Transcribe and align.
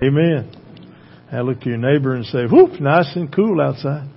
Amen. 0.00 0.52
I 1.32 1.40
look 1.40 1.60
to 1.62 1.68
your 1.68 1.78
neighbor 1.78 2.14
and 2.14 2.24
say, 2.24 2.44
whoop, 2.46 2.80
nice 2.80 3.16
and 3.16 3.34
cool 3.34 3.60
outside. 3.60 4.08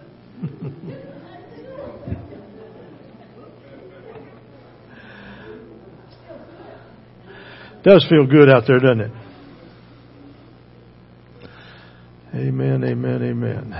Does 7.83 8.05
feel 8.07 8.27
good 8.27 8.47
out 8.47 8.65
there, 8.67 8.77
doesn't 8.77 9.01
it? 9.01 9.11
Amen, 12.35 12.83
amen, 12.83 13.23
amen. 13.23 13.73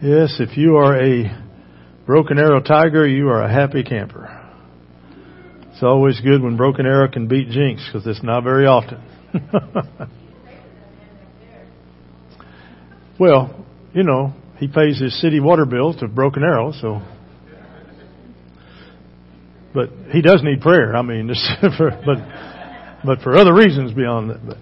Yes, 0.00 0.36
if 0.38 0.56
you 0.56 0.76
are 0.76 0.96
a 0.96 1.36
broken 2.06 2.38
arrow 2.38 2.60
tiger, 2.60 3.08
you 3.08 3.28
are 3.28 3.42
a 3.42 3.52
happy 3.52 3.82
camper. 3.82 4.39
It's 5.80 5.84
always 5.86 6.20
good 6.20 6.42
when 6.42 6.58
broken 6.58 6.84
arrow 6.84 7.08
can 7.08 7.26
beat 7.26 7.48
Jenks 7.48 7.88
because 7.90 8.06
it's 8.06 8.22
not 8.22 8.44
very 8.44 8.66
often. 8.66 9.02
well, 13.18 13.64
you 13.94 14.02
know, 14.02 14.34
he 14.58 14.68
pays 14.68 15.00
his 15.00 15.18
city 15.22 15.40
water 15.40 15.64
bill 15.64 15.94
to 15.94 16.06
broken 16.06 16.42
arrow, 16.42 16.72
so. 16.72 17.00
But 19.72 19.88
he 20.12 20.20
does 20.20 20.42
need 20.42 20.60
prayer. 20.60 20.94
I 20.94 21.00
mean, 21.00 21.32
for, 21.78 21.98
but 22.04 22.18
but 23.02 23.22
for 23.22 23.38
other 23.38 23.54
reasons 23.54 23.94
beyond 23.94 24.32
that. 24.32 24.58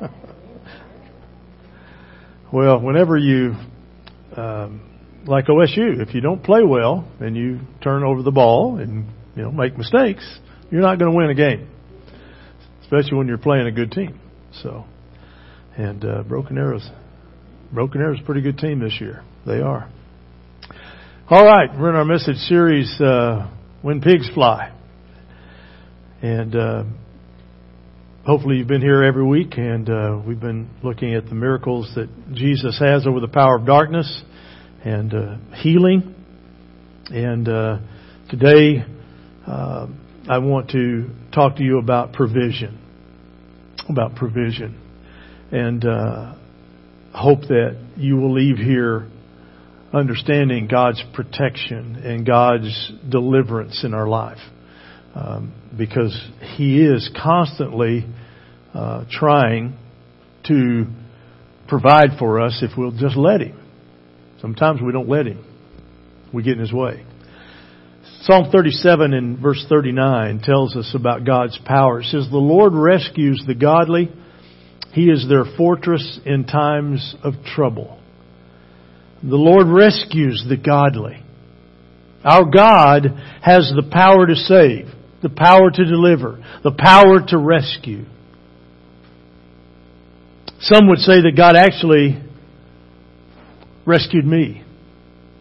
But. 0.00 0.10
Well, 2.50 2.80
whenever 2.80 3.18
you, 3.18 3.54
um, 4.34 4.87
like 5.28 5.46
OSU, 5.46 6.00
if 6.00 6.14
you 6.14 6.20
don't 6.20 6.42
play 6.42 6.62
well 6.62 7.06
and 7.20 7.36
you 7.36 7.60
turn 7.82 8.02
over 8.02 8.22
the 8.22 8.30
ball 8.30 8.78
and 8.78 9.06
you 9.36 9.42
know 9.42 9.52
make 9.52 9.76
mistakes, 9.76 10.24
you're 10.70 10.80
not 10.80 10.98
going 10.98 11.10
to 11.10 11.16
win 11.16 11.28
a 11.30 11.34
game, 11.34 11.68
especially 12.82 13.16
when 13.18 13.28
you're 13.28 13.38
playing 13.38 13.66
a 13.66 13.72
good 13.72 13.92
team. 13.92 14.18
So, 14.62 14.84
and 15.76 16.04
uh, 16.04 16.22
Broken 16.22 16.56
Arrows, 16.56 16.88
Broken 17.72 18.00
Arrows, 18.00 18.20
pretty 18.24 18.40
good 18.40 18.58
team 18.58 18.80
this 18.80 18.96
year. 19.00 19.22
They 19.46 19.60
are. 19.60 19.90
All 21.30 21.44
right, 21.44 21.68
we're 21.78 21.90
in 21.90 21.96
our 21.96 22.06
message 22.06 22.36
series, 22.36 22.90
uh, 23.00 23.50
"When 23.82 24.00
Pigs 24.00 24.28
Fly," 24.34 24.72
and. 26.22 26.56
Uh, 26.56 26.84
hopefully 28.26 28.56
you've 28.56 28.68
been 28.68 28.82
here 28.82 29.02
every 29.04 29.24
week 29.24 29.56
and 29.56 29.88
uh, 29.88 30.20
we've 30.26 30.38
been 30.38 30.68
looking 30.82 31.14
at 31.14 31.24
the 31.30 31.34
miracles 31.34 31.90
that 31.94 32.10
Jesus 32.34 32.78
has 32.78 33.06
over 33.06 33.20
the 33.20 33.28
power 33.28 33.56
of 33.56 33.64
darkness 33.64 34.22
and 34.84 35.14
uh, 35.14 35.36
healing. 35.54 36.14
And 37.10 37.48
uh, 37.48 37.78
today 38.30 38.84
uh, 39.46 39.86
I 40.28 40.38
want 40.38 40.70
to 40.70 41.10
talk 41.32 41.56
to 41.56 41.62
you 41.62 41.78
about 41.78 42.12
provision. 42.12 42.78
About 43.88 44.14
provision. 44.14 44.80
And 45.50 45.84
uh, 45.84 46.34
hope 47.14 47.40
that 47.42 47.78
you 47.96 48.16
will 48.16 48.32
leave 48.32 48.58
here 48.58 49.08
understanding 49.92 50.68
God's 50.68 51.02
protection 51.14 51.96
and 52.04 52.26
God's 52.26 52.92
deliverance 53.08 53.82
in 53.84 53.94
our 53.94 54.06
life. 54.06 54.38
Um, 55.14 55.54
because 55.76 56.14
He 56.56 56.84
is 56.84 57.10
constantly 57.20 58.04
uh, 58.74 59.04
trying 59.10 59.76
to 60.46 60.86
provide 61.66 62.18
for 62.18 62.40
us 62.40 62.62
if 62.62 62.76
we'll 62.76 62.92
just 62.92 63.16
let 63.16 63.40
Him. 63.40 63.67
Sometimes 64.40 64.80
we 64.80 64.92
don't 64.92 65.08
let 65.08 65.26
Him. 65.26 65.44
We 66.32 66.42
get 66.42 66.54
in 66.54 66.60
His 66.60 66.72
way. 66.72 67.04
Psalm 68.22 68.50
37 68.50 69.14
and 69.14 69.38
verse 69.38 69.64
39 69.68 70.40
tells 70.40 70.76
us 70.76 70.94
about 70.94 71.24
God's 71.24 71.58
power. 71.64 72.00
It 72.00 72.06
says, 72.06 72.28
The 72.30 72.36
Lord 72.36 72.72
rescues 72.74 73.42
the 73.46 73.54
godly. 73.54 74.10
He 74.92 75.04
is 75.04 75.26
their 75.28 75.44
fortress 75.56 76.20
in 76.24 76.44
times 76.44 77.14
of 77.22 77.34
trouble. 77.44 78.00
The 79.22 79.36
Lord 79.36 79.66
rescues 79.68 80.44
the 80.48 80.56
godly. 80.56 81.22
Our 82.24 82.44
God 82.44 83.06
has 83.42 83.72
the 83.74 83.88
power 83.90 84.26
to 84.26 84.34
save, 84.34 84.86
the 85.22 85.30
power 85.30 85.70
to 85.70 85.84
deliver, 85.84 86.44
the 86.62 86.74
power 86.76 87.20
to 87.28 87.38
rescue. 87.38 88.04
Some 90.60 90.88
would 90.88 90.98
say 90.98 91.22
that 91.22 91.36
God 91.36 91.54
actually 91.56 92.20
rescued 93.88 94.26
me 94.26 94.62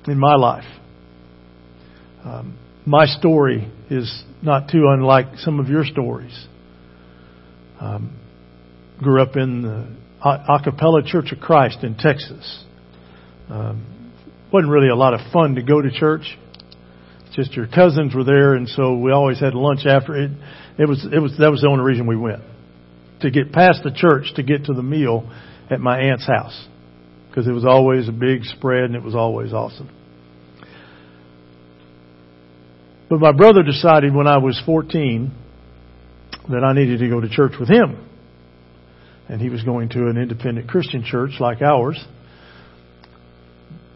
in 0.08 0.18
my 0.18 0.36
life. 0.36 0.64
Um, 2.24 2.58
my 2.86 3.06
story 3.06 3.70
is 3.90 4.24
not 4.42 4.70
too 4.72 4.86
unlike 4.88 5.40
some 5.40 5.60
of 5.60 5.68
your 5.68 5.84
stories. 5.84 6.48
Um, 7.82 8.18
grew 9.00 9.22
up 9.22 9.36
in 9.36 9.62
the 9.62 9.98
a 10.26 10.60
cappella 10.64 11.04
Church 11.04 11.32
of 11.32 11.40
Christ 11.40 11.84
in 11.84 11.96
Texas. 11.96 12.64
Um, 13.50 14.14
wasn't 14.52 14.72
really 14.72 14.90
a 14.90 14.96
lot 14.96 15.14
of 15.14 15.20
fun 15.32 15.56
to 15.56 15.62
go 15.62 15.82
to 15.82 15.92
church. 15.92 16.38
Just 17.36 17.54
your 17.54 17.68
cousins 17.68 18.16
were 18.16 18.24
there, 18.24 18.56
and 18.56 18.68
so 18.68 18.98
we 18.98 19.12
always 19.12 19.40
had 19.40 19.54
lunch 19.54 19.82
after 19.86 20.16
it. 20.16 20.32
It 20.80 20.88
was 20.88 21.06
it 21.06 21.20
was 21.20 21.38
that 21.38 21.52
was 21.52 21.62
the 21.62 21.68
only 21.68 21.84
reason 21.84 22.08
we 22.08 22.16
went 22.16 22.42
to 23.22 23.30
get 23.30 23.52
past 23.52 23.84
the 23.84 23.92
church 23.92 24.34
to 24.36 24.44
get 24.44 24.66
to 24.66 24.74
the 24.74 24.82
meal 24.82 25.30
at 25.70 25.80
my 25.80 26.00
aunt's 26.00 26.26
house 26.26 26.68
because 27.38 27.48
it 27.48 27.54
was 27.54 27.66
always 27.66 28.08
a 28.10 28.12
big 28.12 28.44
spread 28.46 28.86
and 28.86 28.96
it 28.96 29.04
was 29.04 29.14
always 29.14 29.54
awesome. 29.54 29.88
But 33.12 33.20
my 33.20 33.32
brother 33.32 33.62
decided 33.62 34.16
when 34.16 34.26
I 34.26 34.40
was 34.40 34.60
14 34.66 35.32
that 36.50 36.64
I 36.64 36.74
needed 36.74 36.98
to 36.98 37.08
go 37.08 37.22
to 37.22 37.30
church 37.30 37.52
with 37.60 37.70
him. 37.70 38.10
And 39.30 39.40
he 39.40 39.50
was 39.50 39.62
going 39.62 39.90
to 39.90 40.08
an 40.08 40.18
independent 40.18 40.68
Christian 40.68 41.04
church 41.04 41.34
like 41.40 41.62
ours. 41.62 42.04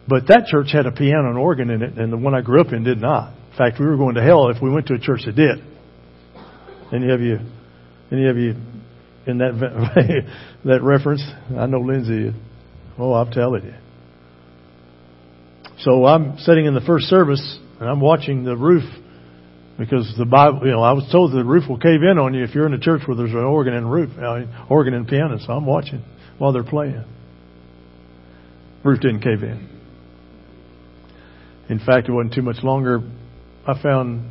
But 0.07 0.27
that 0.27 0.45
church 0.45 0.67
had 0.71 0.85
a 0.85 0.91
piano 0.91 1.29
and 1.29 1.37
organ 1.39 1.71
in 1.71 1.81
it, 1.81 1.97
and 1.97 2.13
the 2.13 2.17
one 2.17 2.35
I 2.35 2.41
grew 2.41 2.61
up 2.61 2.71
in 2.71 2.83
did 2.83 3.01
not. 3.01 3.33
In 3.53 3.57
fact, 3.57 3.79
we 3.79 3.87
were 3.87 3.97
going 3.97 4.13
to 4.15 4.21
hell 4.21 4.49
if 4.49 4.61
we 4.61 4.69
went 4.69 4.85
to 4.87 4.93
a 4.93 4.99
church 4.99 5.21
that 5.25 5.35
did. 5.35 5.63
Any 6.93 7.11
of 7.11 7.21
you, 7.21 7.39
any 8.11 8.27
of 8.27 8.37
you 8.37 8.53
in 9.25 9.39
that 9.39 10.27
that 10.65 10.83
reference. 10.83 11.23
I 11.57 11.65
know 11.65 11.79
Lindsay. 11.79 12.35
Oh, 12.97 13.13
I'm 13.13 13.31
telling 13.31 13.63
you. 13.63 13.73
So 15.79 16.05
I'm 16.05 16.37
sitting 16.39 16.65
in 16.65 16.73
the 16.73 16.81
first 16.81 17.05
service 17.05 17.59
and 17.79 17.89
I'm 17.89 17.99
watching 17.99 18.43
the 18.43 18.55
roof 18.55 18.83
because 19.79 20.13
the 20.17 20.25
Bible, 20.25 20.59
you 20.63 20.71
know, 20.71 20.83
I 20.83 20.91
was 20.91 21.09
told 21.11 21.31
the 21.31 21.43
roof 21.43 21.67
will 21.67 21.79
cave 21.79 22.03
in 22.03 22.19
on 22.19 22.35
you 22.35 22.43
if 22.43 22.53
you're 22.53 22.67
in 22.67 22.73
a 22.73 22.79
church 22.79 23.01
where 23.07 23.17
there's 23.17 23.31
an 23.31 23.37
organ 23.37 23.73
and 23.73 23.91
roof, 23.91 24.11
uh, 24.17 24.43
organ 24.69 24.93
and 24.93 25.07
piano. 25.07 25.39
So 25.39 25.53
I'm 25.53 25.65
watching 25.65 26.03
while 26.37 26.53
they're 26.53 26.63
playing. 26.63 27.03
Roof 28.83 28.99
didn't 28.99 29.21
cave 29.21 29.41
in. 29.43 29.69
In 31.69 31.79
fact, 31.79 32.09
it 32.09 32.11
wasn't 32.11 32.33
too 32.33 32.41
much 32.41 32.63
longer. 32.63 32.99
I 33.65 33.81
found 33.81 34.29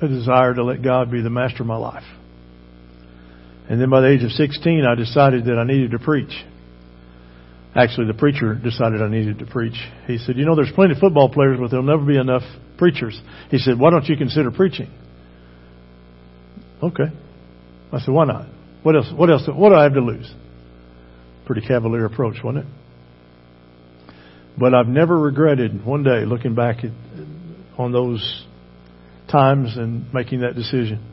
a 0.00 0.08
desire 0.08 0.54
to 0.54 0.64
let 0.64 0.82
God 0.82 1.10
be 1.10 1.20
the 1.20 1.30
master 1.30 1.62
of 1.62 1.66
my 1.66 1.76
life. 1.76 2.04
And 3.68 3.80
then 3.80 3.90
by 3.90 4.00
the 4.00 4.08
age 4.08 4.22
of 4.22 4.30
16, 4.30 4.84
I 4.84 4.94
decided 4.94 5.44
that 5.44 5.58
I 5.58 5.64
needed 5.64 5.90
to 5.92 5.98
preach. 5.98 6.32
Actually, 7.74 8.08
the 8.08 8.14
preacher 8.14 8.54
decided 8.54 9.00
I 9.00 9.08
needed 9.08 9.38
to 9.38 9.46
preach. 9.46 9.78
He 10.06 10.18
said, 10.18 10.36
You 10.36 10.44
know, 10.44 10.56
there's 10.56 10.72
plenty 10.74 10.94
of 10.94 10.98
football 10.98 11.28
players, 11.28 11.58
but 11.60 11.70
there'll 11.70 11.86
never 11.86 12.04
be 12.04 12.18
enough 12.18 12.42
preachers. 12.78 13.20
He 13.50 13.58
said, 13.58 13.78
Why 13.78 13.90
don't 13.90 14.06
you 14.08 14.16
consider 14.16 14.50
preaching? 14.50 14.90
Okay. 16.82 17.04
I 17.92 18.00
said, 18.00 18.12
Why 18.12 18.24
not? 18.24 18.46
What 18.82 18.96
else? 18.96 19.12
What 19.14 19.30
else? 19.30 19.42
What 19.46 19.68
do 19.68 19.76
I 19.76 19.84
have 19.84 19.94
to 19.94 20.00
lose? 20.00 20.32
Pretty 21.46 21.66
cavalier 21.66 22.06
approach, 22.06 22.36
wasn't 22.42 22.64
it? 22.64 22.70
But 24.58 24.74
I've 24.74 24.88
never 24.88 25.18
regretted 25.18 25.84
one 25.84 26.02
day 26.02 26.24
looking 26.24 26.54
back 26.54 26.84
at, 26.84 26.90
on 27.78 27.92
those 27.92 28.46
times 29.30 29.76
and 29.76 30.12
making 30.12 30.40
that 30.40 30.54
decision. 30.54 31.06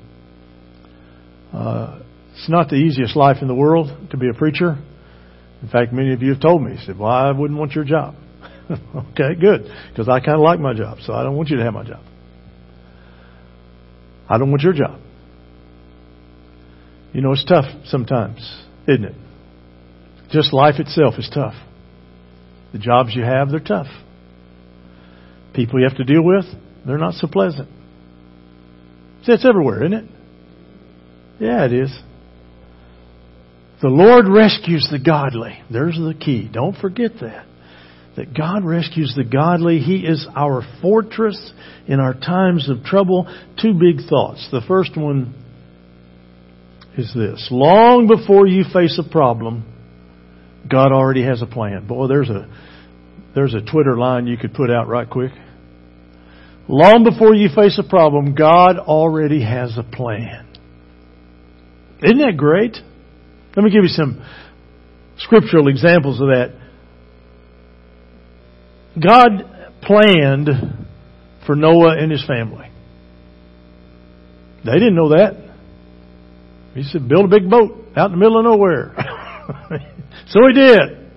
Uh, 1.53 1.99
it's 2.33 2.49
not 2.49 2.69
the 2.69 2.75
easiest 2.75 3.15
life 3.15 3.37
in 3.41 3.47
the 3.47 3.55
world 3.55 3.89
to 4.11 4.17
be 4.17 4.27
a 4.27 4.33
preacher. 4.33 4.77
In 5.61 5.69
fact, 5.69 5.91
many 5.91 6.13
of 6.13 6.21
you 6.21 6.31
have 6.33 6.41
told 6.41 6.61
me, 6.61 6.73
you 6.73 6.77
said, 6.85 6.97
well, 6.97 7.09
I 7.09 7.31
wouldn't 7.31 7.59
want 7.59 7.73
your 7.73 7.83
job. 7.83 8.15
okay, 8.69 9.35
good. 9.39 9.69
Because 9.89 10.07
I 10.07 10.19
kind 10.19 10.35
of 10.35 10.41
like 10.41 10.59
my 10.59 10.73
job, 10.73 10.99
so 11.01 11.13
I 11.13 11.23
don't 11.23 11.35
want 11.35 11.49
you 11.49 11.57
to 11.57 11.63
have 11.63 11.73
my 11.73 11.83
job. 11.83 12.03
I 14.29 14.37
don't 14.37 14.49
want 14.51 14.61
your 14.61 14.73
job. 14.73 14.99
You 17.13 17.21
know, 17.21 17.31
it's 17.31 17.45
tough 17.45 17.65
sometimes, 17.85 18.39
isn't 18.87 19.05
it? 19.05 19.15
Just 20.31 20.53
life 20.53 20.75
itself 20.79 21.15
is 21.17 21.29
tough. 21.33 21.55
The 22.73 22.79
jobs 22.79 23.15
you 23.15 23.23
have, 23.23 23.49
they're 23.49 23.59
tough. 23.59 23.87
People 25.53 25.79
you 25.79 25.87
have 25.87 25.97
to 25.97 26.03
deal 26.03 26.21
with, 26.21 26.45
they're 26.85 26.97
not 26.97 27.13
so 27.13 27.27
pleasant. 27.27 27.69
See, 29.23 29.31
it's 29.31 29.45
everywhere, 29.45 29.85
isn't 29.85 29.93
it? 29.93 30.05
Yeah, 31.39 31.65
it 31.65 31.73
is. 31.73 31.97
The 33.81 33.89
Lord 33.89 34.27
rescues 34.27 34.87
the 34.91 34.99
godly. 34.99 35.59
There's 35.71 35.95
the 35.95 36.15
key. 36.19 36.49
Don't 36.51 36.75
forget 36.75 37.11
that. 37.21 37.45
that 38.15 38.33
God 38.35 38.65
rescues 38.65 39.13
the 39.15 39.23
godly. 39.23 39.79
He 39.79 39.97
is 39.97 40.27
our 40.35 40.63
fortress 40.81 41.51
in 41.87 41.99
our 41.99 42.15
times 42.15 42.69
of 42.69 42.83
trouble. 42.83 43.27
Two 43.61 43.73
big 43.73 44.07
thoughts. 44.09 44.47
The 44.51 44.61
first 44.67 44.97
one 44.97 45.35
is 46.97 47.13
this. 47.15 47.47
Long 47.51 48.07
before 48.07 48.47
you 48.47 48.63
face 48.73 48.99
a 48.99 49.07
problem, 49.07 49.63
God 50.69 50.91
already 50.91 51.23
has 51.23 51.43
a 51.43 51.45
plan. 51.45 51.87
Boy, 51.87 52.07
there's 52.07 52.29
a, 52.29 52.49
there's 53.35 53.53
a 53.53 53.61
Twitter 53.61 53.95
line 53.95 54.25
you 54.25 54.37
could 54.37 54.55
put 54.55 54.71
out 54.71 54.87
right 54.87 55.07
quick. 55.07 55.31
Long 56.67 57.03
before 57.03 57.35
you 57.35 57.49
face 57.55 57.79
a 57.79 57.87
problem, 57.87 58.33
God 58.33 58.79
already 58.79 59.43
has 59.43 59.77
a 59.77 59.83
plan. 59.83 60.45
Isn't 62.03 62.17
that 62.17 62.35
great? 62.35 62.75
Let 63.57 63.63
me 63.63 63.71
give 63.71 63.81
you 63.81 63.89
some 63.89 64.23
scriptural 65.17 65.67
examples 65.67 66.21
of 66.21 66.27
that. 66.27 66.53
God 69.03 69.79
planned 69.81 70.47
for 71.47 71.55
Noah 71.55 71.97
and 71.97 72.11
his 72.11 72.23
family. 72.27 72.69
They 74.63 74.73
didn't 74.73 74.93
know 74.93 75.09
that. 75.09 75.37
He 76.75 76.83
said, 76.83 77.09
build 77.09 77.25
a 77.25 77.27
big 77.27 77.49
boat 77.49 77.71
out 77.95 78.11
in 78.11 78.11
the 78.11 78.17
middle 78.17 78.37
of 78.37 78.45
nowhere. 78.45 78.93
so 80.27 80.41
he 80.47 80.53
did. 80.53 81.09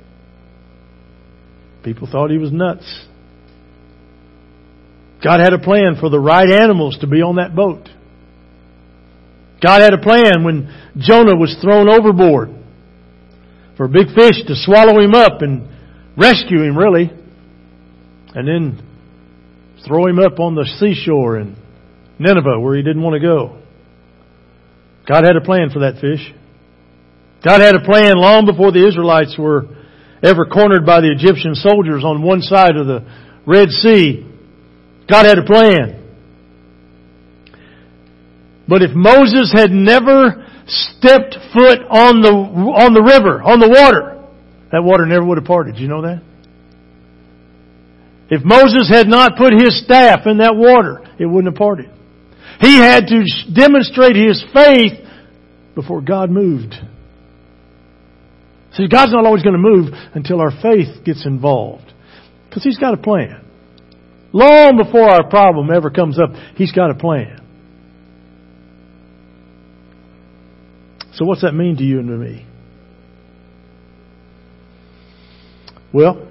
People 1.85 2.09
thought 2.11 2.31
he 2.31 2.39
was 2.39 2.53
nuts. 2.53 3.05
God 5.23 5.41
had 5.41 5.53
a 5.53 5.59
plan 5.59 5.97
for 6.01 6.09
the 6.09 6.19
right 6.19 6.49
animals 6.49 6.97
to 7.03 7.07
be 7.07 7.21
on 7.21 7.37
that 7.37 7.55
boat. 7.55 7.87
God 9.63 9.83
had 9.83 9.93
a 9.93 9.99
plan 9.99 10.43
when 10.43 10.80
Jonah 10.99 11.37
was 11.37 11.57
thrown 11.63 11.89
overboard 11.89 12.51
for 13.77 13.85
a 13.85 13.89
big 13.89 14.09
fish 14.15 14.43
to 14.47 14.55
swallow 14.55 15.01
him 15.01 15.15
up 15.15 15.43
and 15.43 15.69
rescue 16.17 16.63
him, 16.63 16.77
really 16.77 17.11
and 18.35 18.47
then 18.47 18.87
throw 19.87 20.07
him 20.07 20.19
up 20.19 20.39
on 20.39 20.55
the 20.55 20.69
seashore 20.79 21.39
in 21.39 21.57
Nineveh 22.19 22.61
where 22.61 22.77
he 22.77 22.83
didn't 22.83 23.03
want 23.03 23.15
to 23.15 23.21
go. 23.21 23.59
God 25.09 25.25
had 25.25 25.37
a 25.37 25.41
plan 25.41 25.71
for 25.71 25.81
that 25.81 26.01
fish. 26.01 26.33
God 27.45 27.61
had 27.61 27.75
a 27.75 27.81
plan 27.81 28.15
long 28.17 28.47
before 28.47 28.71
the 28.71 28.87
Israelites 28.87 29.37
were 29.39 29.67
ever 30.23 30.45
cornered 30.45 30.85
by 30.85 31.01
the 31.01 31.11
Egyptian 31.11 31.55
soldiers 31.55 32.05
on 32.05 32.23
one 32.23 32.43
side 32.43 32.77
of 32.77 32.87
the 32.87 33.07
Red 33.47 33.71
Sea. 33.71 34.27
God 35.09 35.25
had 35.25 35.39
a 35.39 35.45
plan. 35.45 35.97
But 38.69 38.83
if 38.83 38.91
Moses 38.95 39.51
had 39.53 39.71
never 39.73 40.47
stepped 40.71 41.35
foot 41.53 41.81
on 41.91 42.23
the, 42.23 42.31
on 42.31 42.95
the 42.95 43.03
river, 43.03 43.43
on 43.43 43.61
the 43.61 43.69
water, 43.69 44.23
that 44.73 44.83
water 44.83 45.07
never 45.07 45.25
would 45.25 45.39
have 45.39 45.47
parted. 45.47 45.77
Do 45.77 45.83
you 45.83 45.89
know 45.89 46.03
that? 46.03 46.23
If 48.31 48.45
Moses 48.45 48.89
had 48.89 49.09
not 49.09 49.37
put 49.37 49.53
his 49.53 49.83
staff 49.85 50.21
in 50.27 50.39
that 50.39 50.55
water, 50.55 51.03
it 51.19 51.27
wouldn't 51.27 51.53
have 51.53 51.59
parted. 51.59 51.91
He 52.61 52.77
had 52.77 53.07
to 53.09 53.25
demonstrate 53.53 54.15
his 54.15 54.45
faith 54.55 55.05
before 55.75 56.01
God 56.01 56.31
moved. 56.31 56.75
See, 58.75 58.87
God's 58.87 59.13
not 59.13 59.27
always 59.27 59.43
going 59.43 59.55
to 59.55 59.59
move 59.59 59.93
until 60.15 60.41
our 60.41 60.53
faith 60.63 61.05
gets 61.05 61.27
involved. 61.27 61.93
Because 62.49 62.63
He's 62.63 62.79
got 62.79 62.95
a 62.95 62.97
plan. 62.97 63.45
Long 64.33 64.77
before 64.77 65.09
our 65.09 65.29
problem 65.29 65.71
ever 65.75 65.91
comes 65.91 66.19
up, 66.19 66.31
He's 66.55 66.73
got 66.73 66.91
a 66.91 66.95
plan. 66.95 67.41
So 71.15 71.25
what's 71.25 71.43
that 71.43 71.53
mean 71.53 71.77
to 71.77 71.83
you 71.83 71.99
and 71.99 72.09
to 72.09 72.17
me? 72.17 72.47
Well, 75.93 76.29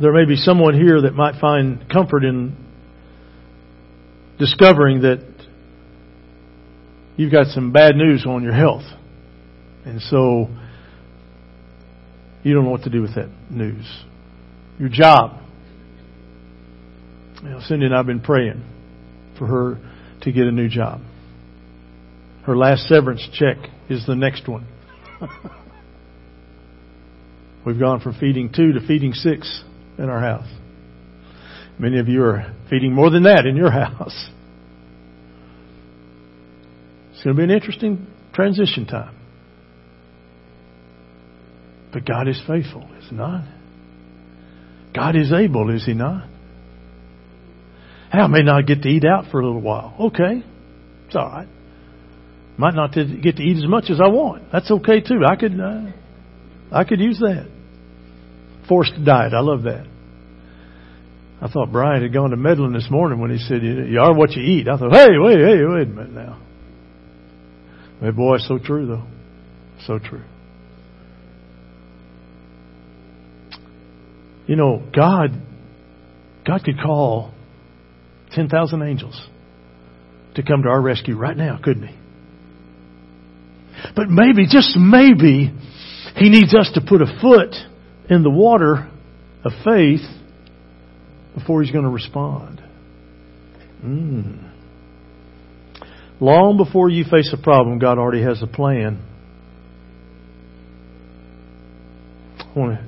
there 0.00 0.12
may 0.12 0.26
be 0.26 0.36
someone 0.36 0.74
here 0.74 1.02
that 1.02 1.14
might 1.14 1.40
find 1.40 1.88
comfort 1.90 2.24
in 2.24 2.56
discovering 4.38 5.02
that 5.02 5.24
you've 7.16 7.32
got 7.32 7.46
some 7.48 7.72
bad 7.72 7.96
news 7.96 8.26
on 8.26 8.42
your 8.42 8.52
health. 8.52 8.84
And 9.86 10.00
so 10.02 10.48
you 12.42 12.54
don't 12.54 12.64
know 12.64 12.70
what 12.70 12.82
to 12.82 12.90
do 12.90 13.00
with 13.00 13.14
that 13.14 13.30
news. 13.50 13.86
Your 14.78 14.88
job. 14.88 15.40
You 17.42 17.50
know, 17.50 17.60
Cindy 17.60 17.86
and 17.86 17.94
I 17.94 17.98
have 17.98 18.06
been 18.06 18.20
praying 18.20 18.62
for 19.38 19.46
her 19.46 19.78
to 20.22 20.32
get 20.32 20.46
a 20.46 20.52
new 20.52 20.68
job. 20.68 21.00
Her 22.46 22.56
last 22.56 22.86
severance 22.88 23.26
check 23.32 23.56
is 23.88 24.06
the 24.06 24.14
next 24.14 24.46
one. 24.48 24.66
We've 27.64 27.78
gone 27.78 28.00
from 28.00 28.14
feeding 28.18 28.52
two 28.54 28.72
to 28.72 28.86
feeding 28.86 29.14
six 29.14 29.62
in 29.98 30.10
our 30.10 30.20
house. 30.20 30.48
Many 31.78 31.98
of 31.98 32.08
you 32.08 32.22
are 32.22 32.54
feeding 32.68 32.92
more 32.92 33.10
than 33.10 33.22
that 33.22 33.46
in 33.46 33.56
your 33.56 33.70
house. 33.72 34.28
It's 37.12 37.22
going 37.22 37.34
to 37.34 37.40
be 37.40 37.44
an 37.44 37.50
interesting 37.50 38.06
transition 38.34 38.86
time. 38.86 39.16
But 41.92 42.04
God 42.04 42.28
is 42.28 42.40
faithful, 42.46 42.86
is 42.98 43.08
He 43.08 43.16
not? 43.16 43.44
God 44.94 45.16
is 45.16 45.32
able, 45.32 45.74
is 45.74 45.86
He 45.86 45.94
not? 45.94 46.28
I 48.12 48.26
may 48.26 48.42
not 48.42 48.66
get 48.66 48.82
to 48.82 48.88
eat 48.88 49.04
out 49.04 49.30
for 49.30 49.40
a 49.40 49.46
little 49.46 49.60
while. 49.60 49.94
Okay. 49.98 50.44
It's 51.06 51.16
all 51.16 51.28
right. 51.28 51.48
Might 52.56 52.74
not 52.74 52.92
get 52.94 53.36
to 53.36 53.42
eat 53.42 53.56
as 53.56 53.68
much 53.68 53.90
as 53.90 54.00
I 54.00 54.08
want. 54.08 54.52
That's 54.52 54.70
okay 54.70 55.00
too. 55.00 55.22
I 55.26 55.36
could, 55.36 55.58
uh, 55.58 55.90
I 56.70 56.84
could 56.84 57.00
use 57.00 57.18
that. 57.18 57.48
Forced 58.68 58.92
diet. 59.04 59.34
I 59.34 59.40
love 59.40 59.64
that. 59.64 59.86
I 61.40 61.48
thought 61.48 61.72
Brian 61.72 62.02
had 62.02 62.12
gone 62.12 62.30
to 62.30 62.36
meddling 62.36 62.72
this 62.72 62.88
morning 62.90 63.20
when 63.20 63.30
he 63.30 63.38
said, 63.38 63.62
You 63.62 64.00
are 64.00 64.14
what 64.14 64.32
you 64.32 64.42
eat. 64.42 64.68
I 64.68 64.78
thought, 64.78 64.92
Hey, 64.92 65.08
wait, 65.18 65.38
hey, 65.38 65.64
wait 65.64 65.88
a 65.88 65.90
minute 65.90 66.12
now. 66.12 66.40
Boy, 68.12 68.38
so 68.38 68.58
true, 68.58 68.86
though. 68.86 69.04
So 69.86 69.98
true. 69.98 70.22
You 74.46 74.56
know, 74.56 74.82
God, 74.94 75.30
God 76.46 76.64
could 76.64 76.78
call 76.80 77.32
10,000 78.32 78.82
angels 78.82 79.28
to 80.34 80.42
come 80.42 80.62
to 80.62 80.68
our 80.68 80.80
rescue 80.80 81.16
right 81.16 81.36
now, 81.36 81.58
couldn't 81.62 81.88
He? 81.88 81.96
But 83.94 84.08
maybe, 84.08 84.46
just 84.48 84.76
maybe, 84.76 85.52
He 86.16 86.28
needs 86.28 86.54
us 86.54 86.70
to 86.74 86.80
put 86.80 87.02
a 87.02 87.18
foot 87.20 87.54
in 88.08 88.22
the 88.22 88.30
water 88.30 88.90
of 89.44 89.52
faith 89.64 90.00
before 91.34 91.62
he's 91.62 91.72
going 91.72 91.84
to 91.84 91.90
respond. 91.90 92.62
Mm. 93.84 94.50
Long 96.20 96.56
before 96.56 96.88
you 96.88 97.04
face 97.04 97.34
a 97.38 97.42
problem, 97.42 97.78
God 97.78 97.98
already 97.98 98.22
has 98.22 98.42
a 98.42 98.46
plan. 98.46 99.02
I 102.38 102.58
want 102.58 102.78
to 102.78 102.86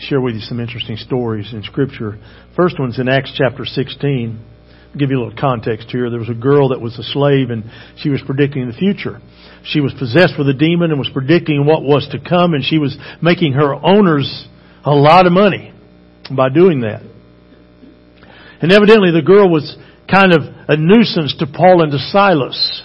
share 0.00 0.20
with 0.20 0.34
you 0.34 0.40
some 0.40 0.60
interesting 0.60 0.96
stories 0.96 1.52
in 1.52 1.62
Scripture. 1.62 2.18
First 2.56 2.78
one's 2.78 2.98
in 2.98 3.08
Acts 3.08 3.32
chapter 3.34 3.64
16. 3.64 4.44
Give 4.98 5.10
you 5.10 5.18
a 5.18 5.22
little 5.24 5.40
context 5.40 5.88
here. 5.90 6.10
There 6.10 6.18
was 6.18 6.28
a 6.28 6.34
girl 6.34 6.70
that 6.70 6.80
was 6.80 6.98
a 6.98 7.02
slave 7.02 7.50
and 7.50 7.64
she 7.98 8.08
was 8.08 8.20
predicting 8.26 8.66
the 8.66 8.74
future. 8.74 9.20
She 9.64 9.80
was 9.80 9.92
possessed 9.98 10.34
with 10.38 10.48
a 10.48 10.54
demon 10.54 10.90
and 10.90 10.98
was 10.98 11.10
predicting 11.12 11.64
what 11.64 11.82
was 11.82 12.08
to 12.12 12.18
come 12.18 12.54
and 12.54 12.64
she 12.64 12.78
was 12.78 12.96
making 13.22 13.52
her 13.52 13.74
owners 13.74 14.48
a 14.84 14.94
lot 14.94 15.26
of 15.26 15.32
money 15.32 15.72
by 16.34 16.48
doing 16.48 16.80
that. 16.80 17.02
And 18.60 18.72
evidently 18.72 19.12
the 19.12 19.22
girl 19.22 19.48
was 19.48 19.76
kind 20.10 20.32
of 20.32 20.42
a 20.68 20.76
nuisance 20.76 21.36
to 21.38 21.46
Paul 21.46 21.82
and 21.82 21.92
to 21.92 21.98
Silas. 21.98 22.82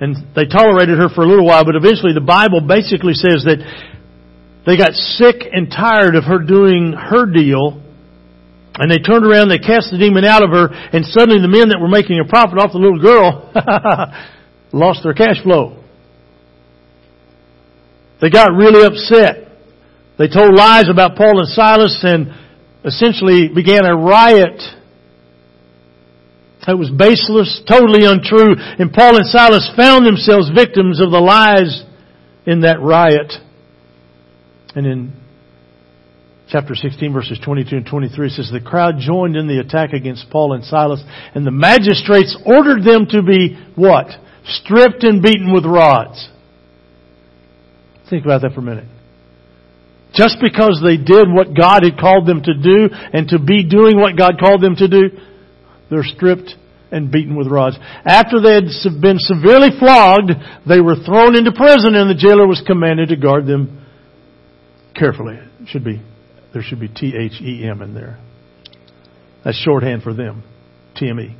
And 0.00 0.34
they 0.34 0.46
tolerated 0.46 0.98
her 0.98 1.08
for 1.08 1.22
a 1.22 1.26
little 1.26 1.46
while, 1.46 1.64
but 1.64 1.76
eventually 1.76 2.14
the 2.14 2.24
Bible 2.24 2.60
basically 2.60 3.14
says 3.14 3.44
that 3.44 3.60
they 4.66 4.76
got 4.76 4.92
sick 4.92 5.44
and 5.52 5.70
tired 5.70 6.16
of 6.16 6.24
her 6.24 6.38
doing 6.38 6.92
her 6.92 7.26
deal, 7.26 7.83
and 8.76 8.90
they 8.90 8.98
turned 8.98 9.24
around, 9.24 9.48
they 9.48 9.58
cast 9.58 9.90
the 9.90 9.98
demon 9.98 10.24
out 10.24 10.42
of 10.42 10.50
her, 10.50 10.66
and 10.70 11.06
suddenly 11.06 11.40
the 11.40 11.48
men 11.48 11.68
that 11.70 11.80
were 11.80 11.88
making 11.88 12.18
a 12.18 12.26
profit 12.26 12.58
off 12.58 12.72
the 12.72 12.78
little 12.78 12.98
girl 12.98 13.52
lost 14.72 15.02
their 15.04 15.14
cash 15.14 15.40
flow. 15.42 15.82
They 18.20 18.30
got 18.30 18.52
really 18.52 18.84
upset. 18.84 19.46
They 20.18 20.28
told 20.28 20.54
lies 20.54 20.88
about 20.88 21.16
Paul 21.16 21.38
and 21.38 21.48
Silas 21.48 21.98
and 22.02 22.34
essentially 22.84 23.48
began 23.48 23.84
a 23.84 23.96
riot 23.96 24.60
that 26.66 26.78
was 26.78 26.90
baseless, 26.90 27.62
totally 27.68 28.06
untrue, 28.06 28.56
and 28.56 28.92
Paul 28.92 29.16
and 29.16 29.26
Silas 29.26 29.70
found 29.76 30.06
themselves 30.06 30.50
victims 30.54 31.00
of 31.00 31.10
the 31.10 31.20
lies 31.20 31.84
in 32.46 32.62
that 32.62 32.80
riot. 32.80 33.32
And 34.74 34.86
in 34.86 35.23
chapter 36.48 36.74
16 36.74 37.12
verses 37.12 37.38
22 37.44 37.76
and 37.76 37.86
23 37.86 38.28
says, 38.28 38.50
The 38.52 38.60
crowd 38.60 38.94
joined 38.98 39.36
in 39.36 39.46
the 39.46 39.60
attack 39.60 39.92
against 39.92 40.30
Paul 40.30 40.52
and 40.52 40.64
Silas, 40.64 41.02
and 41.34 41.46
the 41.46 41.50
magistrates 41.50 42.36
ordered 42.44 42.84
them 42.84 43.06
to 43.10 43.22
be 43.22 43.58
what? 43.76 44.08
Stripped 44.44 45.04
and 45.04 45.22
beaten 45.22 45.52
with 45.52 45.64
rods. 45.64 46.28
Think 48.10 48.24
about 48.24 48.42
that 48.42 48.52
for 48.52 48.60
a 48.60 48.62
minute. 48.62 48.84
just 50.12 50.38
because 50.40 50.80
they 50.84 50.96
did 50.96 51.26
what 51.28 51.56
God 51.56 51.82
had 51.82 51.98
called 51.98 52.26
them 52.26 52.42
to 52.42 52.54
do 52.54 52.88
and 52.92 53.28
to 53.28 53.38
be 53.38 53.66
doing 53.66 53.98
what 53.98 54.16
God 54.16 54.34
called 54.38 54.62
them 54.62 54.76
to 54.76 54.86
do, 54.86 55.10
they're 55.90 56.04
stripped 56.04 56.54
and 56.92 57.10
beaten 57.10 57.34
with 57.34 57.48
rods. 57.48 57.76
After 58.04 58.40
they 58.40 58.54
had 58.54 58.68
been 59.00 59.18
severely 59.18 59.70
flogged, 59.78 60.30
they 60.68 60.80
were 60.80 60.96
thrown 61.04 61.34
into 61.34 61.50
prison 61.52 61.96
and 61.96 62.08
the 62.08 62.14
jailer 62.14 62.46
was 62.46 62.62
commanded 62.66 63.08
to 63.08 63.16
guard 63.16 63.46
them 63.46 63.84
carefully. 64.94 65.34
It 65.34 65.68
should 65.68 65.84
be, 65.84 66.00
there 66.54 66.62
should 66.62 66.80
be 66.80 66.88
T-H-E-M 66.88 67.82
in 67.82 67.94
there. 67.94 68.18
That's 69.44 69.58
shorthand 69.58 70.02
for 70.02 70.14
them. 70.14 70.44
T-M-E. 70.96 71.36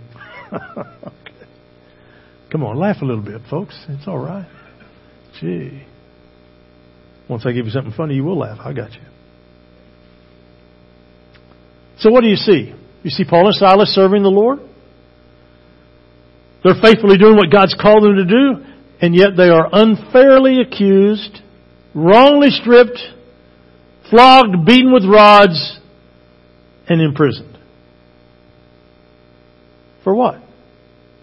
Come 2.53 2.65
on, 2.65 2.77
laugh 2.77 2.97
a 3.01 3.05
little 3.05 3.25
bit, 3.25 3.41
folks. 3.49 3.75
It's 3.89 4.07
alright. 4.07 4.47
Gee. 5.41 5.87
Once 7.29 7.47
I 7.47 7.53
give 7.53 7.65
you 7.65 7.71
something 7.71 7.95
funny, 7.97 8.15
you 8.15 8.25
will 8.25 8.39
laugh. 8.39 8.59
I 8.61 8.73
got 8.73 8.93
you. 8.93 9.01
So 11.99 12.11
what 12.11 12.23
do 12.23 12.29
you 12.29 12.37
see? 12.37 12.75
You 13.03 13.11
see 13.11 13.25
Paul 13.25 13.47
and 13.47 13.55
Silas 13.55 13.89
serving 13.91 14.23
the 14.23 14.29
Lord? 14.29 14.59
They're 16.63 16.81
faithfully 16.83 17.19
doing 17.19 17.37
what 17.37 17.53
God's 17.53 17.75
called 17.81 18.03
them 18.03 18.17
to 18.17 18.25
do, 18.25 18.65
and 19.01 19.15
yet 19.15 19.37
they 19.37 19.49
are 19.49 19.69
unfairly 19.73 20.61
accused, 20.61 21.41
wrongly 21.95 22.51
stripped, 22.51 22.99
flogged, 24.11 24.65
beaten 24.67 24.93
with 24.93 25.05
rods, 25.05 25.79
and 26.89 27.01
imprisoned. 27.01 27.59
For 30.03 30.15
what? 30.15 30.43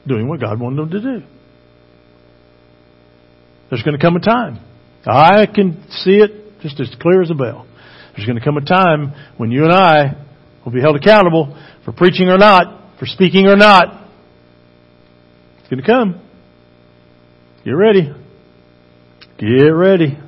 Doing 0.08 0.28
what 0.28 0.40
God 0.40 0.60
wanted 0.60 0.78
them 0.78 0.90
to 0.90 1.02
do. 1.02 1.26
There's 3.70 3.84
going 3.84 3.98
to 3.98 4.04
come 4.04 4.16
a 4.16 4.20
time 4.20 4.60
I 5.06 5.46
can 5.46 5.84
see 5.90 6.18
it 6.18 6.60
just 6.62 6.80
as 6.80 6.94
clear 7.02 7.22
as 7.22 7.32
a 7.32 7.36
bell. 7.36 7.66
There's 8.16 8.28
going 8.28 8.38
to 8.38 8.44
come 8.44 8.58
a 8.58 8.66
time 8.66 9.14
when 9.38 9.52
you 9.52 9.64
and 9.64 9.74
I 9.74 10.16
will 10.64 10.72
be 10.72 10.82
held 10.82 10.96
accountable 10.96 11.58
for 11.86 11.92
preaching 11.92 12.28
or 12.28 12.38
not, 12.38 13.00
for 13.00 13.06
speaking 13.06 13.48
or 13.48 13.56
not. 13.56 14.08
It's 15.60 15.70
going 15.70 15.82
to 15.82 15.88
come. 15.88 16.22
Get 17.64 17.72
ready. 17.72 18.14
Get 19.40 19.70
ready. 19.70 20.20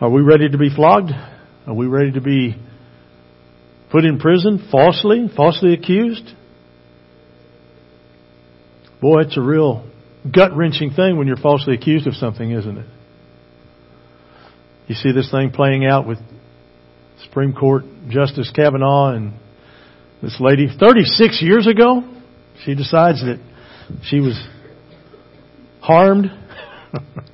Are 0.00 0.08
we 0.08 0.22
ready 0.22 0.48
to 0.48 0.56
be 0.56 0.74
flogged? 0.74 1.10
Are 1.66 1.74
we 1.74 1.86
ready 1.86 2.12
to 2.12 2.22
be 2.22 2.56
put 3.90 4.06
in 4.06 4.18
prison 4.18 4.66
falsely, 4.70 5.26
falsely 5.36 5.74
accused? 5.74 6.26
Boy, 9.02 9.20
it's 9.20 9.36
a 9.36 9.42
real 9.42 9.86
gut 10.34 10.56
wrenching 10.56 10.92
thing 10.92 11.18
when 11.18 11.26
you're 11.26 11.36
falsely 11.36 11.74
accused 11.74 12.06
of 12.06 12.14
something, 12.14 12.50
isn't 12.50 12.78
it? 12.78 12.86
You 14.86 14.94
see 14.94 15.12
this 15.12 15.30
thing 15.30 15.50
playing 15.50 15.84
out 15.84 16.06
with 16.06 16.18
Supreme 17.24 17.52
Court 17.52 17.84
Justice 18.08 18.50
Kavanaugh 18.54 19.14
and 19.14 19.34
this 20.22 20.38
lady 20.40 20.66
36 20.66 21.42
years 21.42 21.66
ago. 21.66 22.02
She 22.64 22.74
decides 22.74 23.20
that 23.20 23.38
she 24.04 24.20
was 24.20 24.42
harmed. 25.82 26.26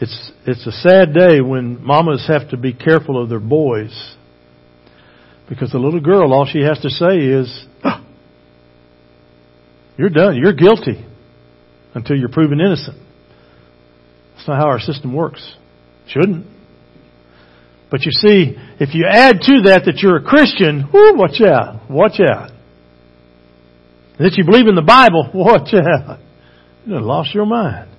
it's 0.00 0.32
it's 0.46 0.66
a 0.66 0.72
sad 0.72 1.12
day 1.12 1.40
when 1.40 1.84
mamas 1.84 2.26
have 2.26 2.50
to 2.50 2.56
be 2.56 2.72
careful 2.72 3.22
of 3.22 3.28
their 3.28 3.40
boys 3.40 4.16
because 5.48 5.70
the 5.72 5.78
little 5.78 6.00
girl 6.00 6.32
all 6.32 6.46
she 6.46 6.60
has 6.60 6.80
to 6.80 6.90
say 6.90 7.18
is 7.18 7.66
ah, 7.84 8.04
you're 10.00 10.08
done. 10.08 10.34
You're 10.36 10.54
guilty 10.54 11.04
until 11.94 12.16
you're 12.16 12.30
proven 12.30 12.58
innocent. 12.58 12.96
That's 14.34 14.48
not 14.48 14.58
how 14.58 14.68
our 14.68 14.80
system 14.80 15.12
works. 15.12 15.54
Shouldn't. 16.08 16.46
But 17.90 18.06
you 18.06 18.10
see, 18.10 18.56
if 18.80 18.94
you 18.94 19.04
add 19.06 19.42
to 19.42 19.62
that 19.66 19.82
that 19.84 19.98
you're 19.98 20.16
a 20.16 20.22
Christian, 20.22 20.88
whoo, 20.90 21.16
watch 21.16 21.42
out. 21.42 21.90
Watch 21.90 22.18
out. 22.18 22.50
That 24.18 24.36
you 24.38 24.44
believe 24.46 24.68
in 24.68 24.74
the 24.74 24.80
Bible, 24.80 25.28
watch 25.34 25.74
out. 25.74 26.18
You 26.86 26.98
lost 26.98 27.34
your 27.34 27.44
mind. 27.44 27.89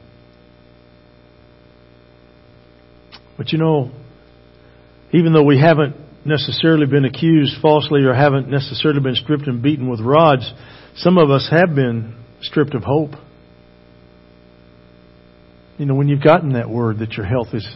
But 3.42 3.52
you 3.52 3.58
know, 3.58 3.90
even 5.12 5.34
though 5.34 5.42
we 5.42 5.60
haven't 5.60 5.96
necessarily 6.24 6.86
been 6.86 7.06
accused 7.06 7.60
falsely 7.60 8.04
or 8.04 8.14
haven't 8.14 8.48
necessarily 8.48 9.00
been 9.00 9.16
stripped 9.16 9.48
and 9.48 9.64
beaten 9.64 9.90
with 9.90 10.00
rods, 10.00 10.48
some 10.98 11.18
of 11.18 11.32
us 11.32 11.50
have 11.50 11.74
been 11.74 12.24
stripped 12.42 12.76
of 12.76 12.84
hope. 12.84 13.14
You 15.80 15.88
know, 15.88 15.96
when 15.96 16.08
you've 16.08 16.22
gotten 16.22 16.54
that 16.54 16.70
word 16.70 17.00
that 17.00 17.14
your 17.14 17.26
health 17.26 17.48
is 17.54 17.68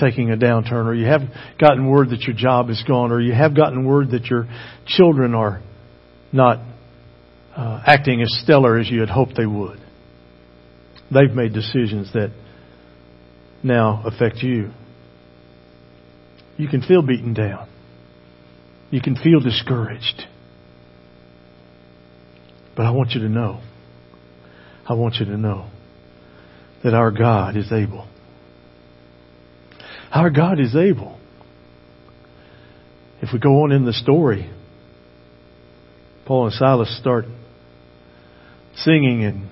taking 0.00 0.32
a 0.32 0.36
downturn, 0.36 0.86
or 0.86 0.94
you 0.94 1.06
have 1.06 1.20
gotten 1.60 1.88
word 1.88 2.10
that 2.10 2.22
your 2.22 2.34
job 2.34 2.68
is 2.68 2.82
gone, 2.84 3.12
or 3.12 3.20
you 3.20 3.34
have 3.34 3.54
gotten 3.54 3.84
word 3.84 4.10
that 4.10 4.24
your 4.24 4.48
children 4.84 5.32
are 5.36 5.62
not 6.32 6.58
uh, 7.56 7.80
acting 7.86 8.20
as 8.20 8.36
stellar 8.42 8.80
as 8.80 8.90
you 8.90 8.98
had 8.98 9.10
hoped 9.10 9.36
they 9.36 9.46
would. 9.46 9.78
They've 11.12 11.30
made 11.30 11.52
decisions 11.52 12.12
that 12.14 12.32
now 13.62 14.02
affect 14.04 14.38
you. 14.42 14.72
You 16.56 16.68
can 16.68 16.82
feel 16.82 17.02
beaten 17.02 17.34
down. 17.34 17.68
You 18.90 19.00
can 19.00 19.16
feel 19.16 19.40
discouraged. 19.40 20.22
But 22.76 22.86
I 22.86 22.90
want 22.90 23.12
you 23.12 23.20
to 23.20 23.28
know, 23.28 23.60
I 24.88 24.94
want 24.94 25.16
you 25.16 25.26
to 25.26 25.36
know 25.36 25.70
that 26.82 26.94
our 26.94 27.10
God 27.10 27.56
is 27.56 27.72
able. 27.72 28.08
Our 30.12 30.30
God 30.30 30.60
is 30.60 30.76
able. 30.76 31.18
If 33.20 33.30
we 33.32 33.38
go 33.38 33.62
on 33.62 33.72
in 33.72 33.84
the 33.84 33.92
story, 33.92 34.50
Paul 36.26 36.46
and 36.46 36.54
Silas 36.54 36.96
start 36.98 37.24
singing 38.76 39.24
and 39.24 39.48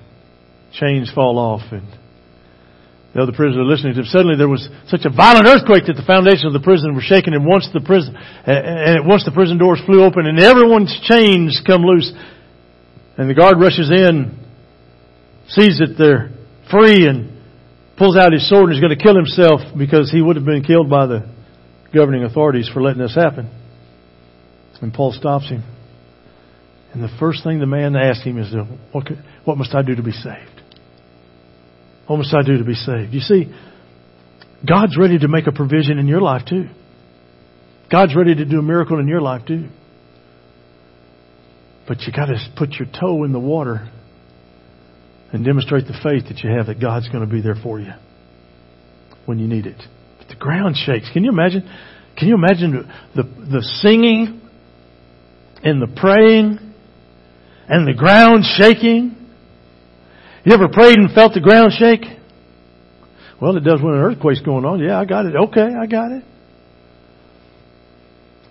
chains 0.72 1.10
fall 1.12 1.38
off 1.38 1.72
and 1.72 1.86
the 3.12 3.20
other 3.20 3.32
prisoners 3.32 3.60
are 3.60 3.68
listening 3.68 3.92
to 3.94 4.00
him. 4.00 4.08
Suddenly 4.08 4.40
there 4.40 4.48
was 4.48 4.68
such 4.88 5.04
a 5.04 5.12
violent 5.12 5.44
earthquake 5.44 5.84
that 5.84 6.00
the 6.00 6.08
foundation 6.08 6.48
of 6.48 6.56
the 6.56 6.64
prison 6.64 6.96
were 6.96 7.04
shaken 7.04 7.36
and 7.36 7.44
once 7.44 7.68
the 7.72 7.84
prison, 7.84 8.16
and 8.16 9.04
once 9.04 9.24
the 9.28 9.36
prison 9.36 9.60
doors 9.60 9.80
flew 9.84 10.00
open 10.00 10.24
and 10.24 10.40
everyone's 10.40 10.96
chains 11.04 11.60
come 11.66 11.84
loose, 11.84 12.08
and 13.18 13.28
the 13.28 13.36
guard 13.36 13.60
rushes 13.60 13.92
in, 13.92 14.32
sees 15.48 15.76
that 15.76 16.00
they're 16.00 16.32
free, 16.72 17.04
and 17.04 17.28
pulls 17.98 18.16
out 18.16 18.32
his 18.32 18.48
sword 18.48 18.70
and 18.70 18.74
is 18.74 18.80
going 18.80 18.96
to 18.96 19.02
kill 19.02 19.14
himself 19.14 19.60
because 19.76 20.10
he 20.10 20.22
would 20.22 20.36
have 20.36 20.46
been 20.46 20.64
killed 20.64 20.88
by 20.88 21.04
the 21.04 21.28
governing 21.92 22.24
authorities 22.24 22.70
for 22.72 22.80
letting 22.80 23.02
this 23.02 23.14
happen. 23.14 23.50
And 24.80 24.92
Paul 24.92 25.12
stops 25.12 25.48
him. 25.48 25.62
And 26.92 27.02
the 27.02 27.14
first 27.20 27.44
thing 27.44 27.60
the 27.60 27.66
man 27.66 27.94
asks 27.94 28.24
him 28.24 28.38
is, 28.38 28.52
what, 28.90 29.06
could, 29.06 29.22
what 29.44 29.56
must 29.56 29.74
I 29.74 29.82
do 29.82 29.94
to 29.94 30.02
be 30.02 30.10
saved? 30.10 30.61
What 32.06 32.16
must 32.16 32.34
I 32.34 32.42
do 32.42 32.58
to 32.58 32.64
be 32.64 32.74
saved? 32.74 33.12
You 33.12 33.20
see, 33.20 33.52
God's 34.68 34.96
ready 34.98 35.18
to 35.18 35.28
make 35.28 35.46
a 35.46 35.52
provision 35.52 35.98
in 35.98 36.06
your 36.06 36.20
life 36.20 36.42
too. 36.48 36.68
God's 37.90 38.16
ready 38.16 38.34
to 38.34 38.44
do 38.44 38.58
a 38.58 38.62
miracle 38.62 38.98
in 38.98 39.08
your 39.08 39.20
life 39.20 39.46
too. 39.46 39.68
But 41.86 42.00
you 42.02 42.12
got 42.12 42.26
to 42.26 42.36
put 42.56 42.72
your 42.72 42.88
toe 42.88 43.24
in 43.24 43.32
the 43.32 43.40
water 43.40 43.90
and 45.32 45.44
demonstrate 45.44 45.86
the 45.86 45.98
faith 46.02 46.28
that 46.28 46.42
you 46.44 46.50
have 46.50 46.66
that 46.66 46.80
God's 46.80 47.08
going 47.08 47.26
to 47.26 47.32
be 47.32 47.40
there 47.40 47.56
for 47.60 47.80
you 47.80 47.92
when 49.26 49.38
you 49.38 49.48
need 49.48 49.66
it. 49.66 49.80
But 50.18 50.28
the 50.28 50.36
ground 50.36 50.76
shakes. 50.76 51.10
Can 51.12 51.24
you 51.24 51.30
imagine? 51.30 51.68
Can 52.16 52.28
you 52.28 52.34
imagine 52.34 52.90
the, 53.14 53.22
the 53.22 53.62
singing 53.82 54.40
and 55.62 55.82
the 55.82 56.00
praying 56.00 56.58
and 57.68 57.86
the 57.86 57.94
ground 57.94 58.44
shaking? 58.44 59.16
You 60.44 60.52
ever 60.52 60.68
prayed 60.68 60.98
and 60.98 61.10
felt 61.12 61.34
the 61.34 61.40
ground 61.40 61.72
shake? 61.78 62.04
Well, 63.40 63.56
it 63.56 63.64
does 63.64 63.80
when 63.82 63.94
an 63.94 64.00
earthquake's 64.00 64.40
going 64.40 64.64
on. 64.64 64.80
Yeah, 64.80 64.98
I 64.98 65.04
got 65.04 65.26
it. 65.26 65.34
Okay, 65.34 65.60
I 65.60 65.86
got 65.86 66.12
it. 66.12 66.24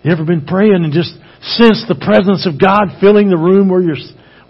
You 0.02 0.12
ever 0.12 0.24
been 0.24 0.46
praying 0.46 0.84
and 0.84 0.92
just 0.92 1.12
sense 1.56 1.84
the 1.88 1.94
presence 1.94 2.46
of 2.46 2.60
God 2.60 2.98
filling 3.00 3.30
the 3.30 3.36
room 3.36 3.68
where 3.68 3.80
you're, 3.80 3.96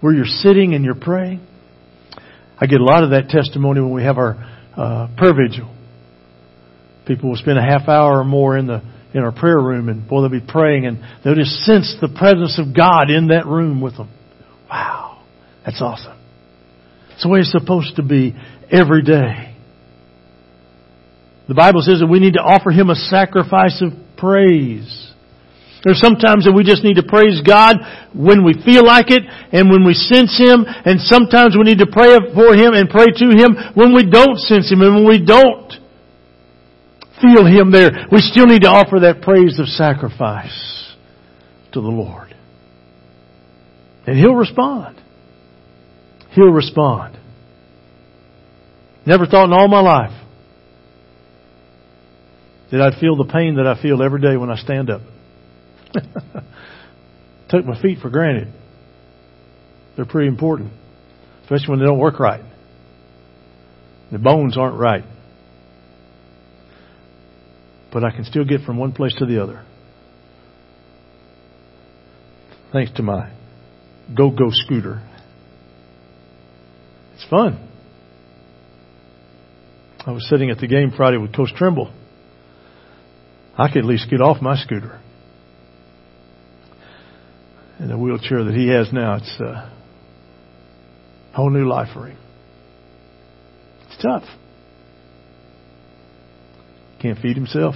where 0.01 0.13
you're 0.13 0.25
sitting 0.25 0.73
and 0.73 0.83
you're 0.83 0.95
praying? 0.95 1.45
I 2.59 2.65
get 2.65 2.81
a 2.81 2.83
lot 2.83 3.03
of 3.03 3.11
that 3.11 3.29
testimony 3.29 3.81
when 3.81 3.93
we 3.93 4.03
have 4.03 4.17
our 4.17 4.35
uh, 4.75 5.07
prayer 5.17 5.33
vigil. 5.33 5.73
People 7.05 7.29
will 7.29 7.37
spend 7.37 7.57
a 7.57 7.61
half 7.61 7.87
hour 7.87 8.19
or 8.19 8.23
more 8.23 8.57
in 8.57 8.67
the 8.67 8.81
in 9.13 9.21
our 9.21 9.31
prayer 9.31 9.59
room, 9.59 9.89
and 9.89 10.07
boy, 10.07 10.21
they'll 10.21 10.29
be 10.29 10.45
praying, 10.45 10.85
and 10.85 10.97
they'll 11.23 11.35
just 11.35 11.51
sense 11.65 11.95
the 12.01 12.07
presence 12.07 12.59
of 12.59 12.75
God 12.75 13.11
in 13.11 13.27
that 13.27 13.45
room 13.45 13.79
with 13.79 13.95
them. 13.95 14.09
Wow, 14.69 15.23
that's 15.63 15.81
awesome. 15.81 16.17
It's 17.13 17.23
the 17.23 17.29
way 17.29 17.39
it's 17.39 17.51
supposed 17.51 17.95
to 17.97 18.03
be 18.03 18.35
every 18.71 19.03
day. 19.03 19.55
The 21.47 21.53
Bible 21.53 21.81
says 21.81 21.99
that 21.99 22.07
we 22.07 22.19
need 22.19 22.33
to 22.33 22.43
offer 22.43 22.71
Him 22.71 22.89
a 22.89 22.95
sacrifice 22.95 23.83
of 23.83 23.91
praise. 24.17 24.87
There's 25.83 25.99
sometimes 25.99 26.47
that 26.47 26.55
we 26.55 26.63
just 26.63 26.83
need 26.83 26.95
to 26.95 27.03
praise 27.03 27.43
God 27.43 27.75
when 28.15 28.47
we 28.47 28.55
feel 28.63 28.87
like 28.87 29.11
it 29.11 29.27
and 29.51 29.67
when 29.67 29.83
we 29.83 29.93
sense 29.93 30.31
Him, 30.39 30.63
and 30.63 31.03
sometimes 31.03 31.59
we 31.59 31.67
need 31.67 31.83
to 31.83 31.91
pray 31.91 32.15
for 32.31 32.55
Him 32.55 32.71
and 32.71 32.87
pray 32.87 33.11
to 33.11 33.27
Him 33.35 33.75
when 33.75 33.91
we 33.91 34.07
don't 34.07 34.39
sense 34.39 34.71
Him 34.71 34.79
and 34.79 34.95
when 34.95 35.07
we 35.07 35.19
don't 35.19 35.75
feel 37.19 37.43
Him 37.43 37.75
there. 37.75 38.07
We 38.07 38.23
still 38.23 38.47
need 38.47 38.63
to 38.63 38.71
offer 38.71 39.03
that 39.03 39.21
praise 39.21 39.59
of 39.59 39.67
sacrifice 39.67 40.95
to 41.75 41.81
the 41.81 41.91
Lord. 41.91 42.33
And 44.07 44.17
He'll 44.17 44.39
respond. 44.39 45.02
He'll 46.33 46.51
respond. 46.51 47.17
Never 49.05 49.25
thought 49.25 49.45
in 49.45 49.53
all 49.53 49.67
my 49.67 49.81
life 49.81 50.19
that 52.71 52.81
I'd 52.81 52.99
feel 52.99 53.15
the 53.15 53.31
pain 53.31 53.57
that 53.57 53.67
I 53.67 53.79
feel 53.81 54.01
every 54.01 54.19
day 54.19 54.35
when 54.35 54.49
I 54.49 54.55
stand 54.55 54.89
up. 54.89 55.01
Took 57.49 57.65
my 57.65 57.79
feet 57.81 57.99
for 57.99 58.09
granted. 58.09 58.51
They're 59.95 60.05
pretty 60.05 60.27
important, 60.27 60.71
especially 61.43 61.69
when 61.69 61.79
they 61.79 61.85
don't 61.85 61.99
work 61.99 62.19
right. 62.19 62.43
The 64.11 64.17
bones 64.17 64.57
aren't 64.57 64.79
right. 64.79 65.03
But 67.91 68.03
I 68.03 68.09
can 68.09 68.25
still 68.25 68.45
get 68.45 68.61
from 68.61 68.77
one 68.77 68.91
place 68.93 69.13
to 69.19 69.25
the 69.27 69.43
other. 69.43 69.63
Thanks 72.71 72.91
to 72.93 73.03
my 73.03 73.31
go 74.17 74.31
go 74.31 74.49
scooter. 74.49 75.03
It's 77.13 77.25
fun. 77.29 77.69
I 80.05 80.11
was 80.11 80.27
sitting 80.29 80.49
at 80.49 80.57
the 80.57 80.67
game 80.67 80.91
Friday 80.95 81.17
with 81.17 81.35
Coach 81.35 81.53
Trimble. 81.55 81.93
I 83.57 83.67
could 83.69 83.79
at 83.79 83.85
least 83.85 84.09
get 84.09 84.21
off 84.21 84.41
my 84.41 84.55
scooter. 84.57 84.99
And 87.79 87.89
the 87.89 87.97
wheelchair 87.97 88.43
that 88.43 88.53
he 88.53 88.67
has 88.69 88.91
now, 88.91 89.15
it's 89.15 89.39
a 89.39 89.71
whole 91.33 91.49
new 91.49 91.67
life 91.67 91.89
for 91.93 92.07
him. 92.07 92.17
It's 93.87 94.01
tough. 94.01 94.23
Can't 97.01 97.19
feed 97.19 97.35
himself. 97.35 97.75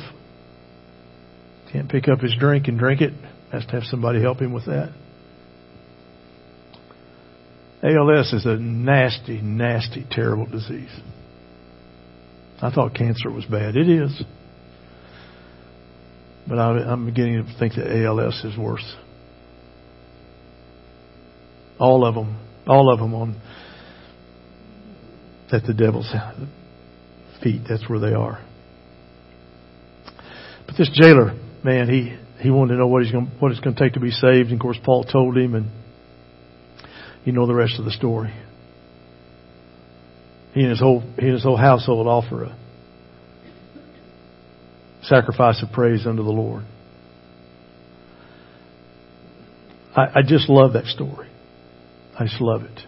Can't 1.71 1.89
pick 1.89 2.07
up 2.07 2.19
his 2.19 2.35
drink 2.39 2.67
and 2.67 2.79
drink 2.79 3.01
it. 3.01 3.13
Has 3.51 3.65
to 3.65 3.71
have 3.71 3.83
somebody 3.83 4.21
help 4.21 4.41
him 4.41 4.53
with 4.53 4.65
that. 4.65 4.93
ALS 7.87 8.33
is 8.33 8.45
a 8.45 8.57
nasty, 8.57 9.39
nasty, 9.41 10.05
terrible 10.11 10.45
disease. 10.45 10.89
I 12.61 12.71
thought 12.71 12.93
cancer 12.93 13.31
was 13.31 13.45
bad. 13.45 13.77
It 13.77 13.87
is. 13.87 14.23
But 16.47 16.59
I'm 16.59 17.05
beginning 17.05 17.45
to 17.45 17.59
think 17.59 17.75
that 17.75 17.87
ALS 17.87 18.43
is 18.43 18.57
worse. 18.57 18.95
All 21.79 22.05
of 22.05 22.15
them, 22.15 22.37
all 22.65 22.91
of 22.91 22.99
them 22.99 23.13
on 23.13 23.41
at 25.51 25.63
the 25.63 25.73
devil's 25.73 26.11
feet. 27.43 27.61
That's 27.69 27.87
where 27.87 27.99
they 27.99 28.13
are. 28.13 28.43
But 30.65 30.75
this 30.77 30.89
jailer, 30.93 31.37
man, 31.63 31.87
he 31.87 32.17
he 32.41 32.49
wanted 32.49 32.73
to 32.73 32.79
know 32.79 32.87
what 32.87 33.03
he's 33.03 33.11
going, 33.11 33.31
what 33.39 33.51
it's 33.51 33.61
going 33.61 33.75
to 33.75 33.83
take 33.83 33.93
to 33.93 33.99
be 33.99 34.11
saved. 34.11 34.49
And 34.49 34.53
of 34.53 34.59
course, 34.59 34.77
Paul 34.83 35.03
told 35.03 35.37
him, 35.37 35.55
and 35.55 35.71
you 37.27 37.33
know 37.33 37.45
the 37.45 37.53
rest 37.53 37.77
of 37.77 37.83
the 37.83 37.91
story. 37.91 38.33
He 40.53 40.61
and 40.61 40.69
his 40.69 40.79
whole 40.79 41.01
he 41.01 41.25
and 41.25 41.33
his 41.33 41.43
whole 41.43 41.57
household 41.57 42.07
offer 42.07 42.45
a 42.45 42.57
sacrifice 45.01 45.61
of 45.61 45.73
praise 45.73 46.07
unto 46.07 46.23
the 46.23 46.31
Lord. 46.31 46.63
I, 49.93 50.19
I 50.19 50.21
just 50.25 50.47
love 50.47 50.71
that 50.73 50.85
story. 50.85 51.27
I 52.17 52.23
just 52.23 52.39
love 52.39 52.61
it. 52.61 52.79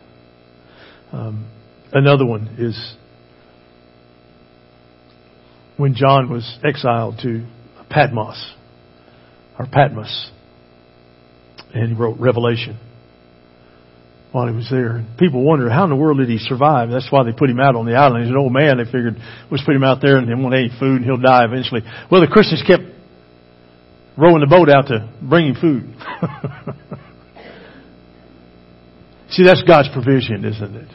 Um, 1.11 1.51
another 1.91 2.25
one 2.25 2.55
is 2.59 2.95
when 5.75 5.95
John 5.95 6.29
was 6.29 6.59
exiled 6.63 7.19
to 7.23 7.45
Patmos, 7.89 8.53
or 9.59 9.65
Patmos, 9.69 10.31
and 11.73 11.89
he 11.89 11.93
wrote 11.93 12.17
Revelation 12.21 12.79
while 14.31 14.47
he 14.47 14.53
was 14.53 14.67
there. 14.69 14.97
And 14.97 15.17
people 15.17 15.43
wondered, 15.43 15.71
how 15.71 15.85
in 15.85 15.89
the 15.89 15.95
world 15.95 16.19
did 16.19 16.29
he 16.29 16.37
survive? 16.37 16.89
That's 16.89 17.11
why 17.11 17.23
they 17.23 17.31
put 17.31 17.49
him 17.49 17.59
out 17.59 17.75
on 17.75 17.85
the 17.85 17.95
island. 17.95 18.25
He's 18.25 18.31
an 18.31 18.37
old 18.37 18.53
man. 18.53 18.77
They 18.77 18.85
figured, 18.85 19.17
let's 19.49 19.63
put 19.63 19.75
him 19.75 19.83
out 19.83 20.01
there 20.01 20.17
and 20.17 20.27
he 20.27 20.33
won't 20.35 20.53
eat 20.55 20.71
food 20.79 21.01
and 21.01 21.05
he'll 21.05 21.17
die 21.17 21.45
eventually. 21.45 21.81
Well, 22.11 22.21
the 22.21 22.27
Christians 22.27 22.63
kept 22.65 22.83
rowing 24.17 24.41
the 24.41 24.47
boat 24.47 24.69
out 24.69 24.87
to 24.87 25.09
bring 25.21 25.47
him 25.47 25.55
food. 25.55 25.83
See, 29.31 29.43
that's 29.45 29.63
God's 29.63 29.89
provision, 29.93 30.45
isn't 30.45 30.75
it? 30.75 30.89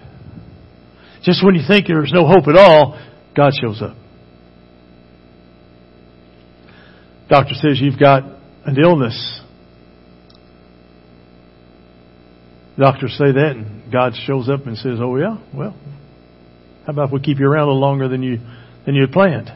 Just 1.23 1.45
when 1.45 1.55
you 1.55 1.63
think 1.67 1.87
there's 1.87 2.13
no 2.13 2.27
hope 2.27 2.47
at 2.49 2.57
all, 2.57 2.99
God 3.35 3.53
shows 3.61 3.81
up. 3.81 3.97
Doctor 7.29 7.55
says 7.55 7.81
you've 7.81 7.99
got 7.99 8.23
an 8.67 8.77
illness 8.83 9.41
Doctors 12.79 13.17
say 13.17 13.33
that, 13.33 13.53
and 13.57 13.93
God 13.93 14.15
shows 14.27 14.49
up 14.49 14.67
and 14.67 14.77
says, 14.77 14.99
"Oh 15.01 15.17
yeah, 15.17 15.39
well, 15.55 15.77
how 16.87 16.93
about 16.93 17.09
if 17.09 17.13
we 17.13 17.21
keep 17.21 17.39
you 17.39 17.47
around 17.47 17.69
a 17.69 17.73
little 17.73 17.81
longer 17.81 18.09
than 18.09 18.23
you 18.23 18.39
than 18.85 18.95
you 18.95 19.03
had 19.03 19.13
planned?" 19.13 19.53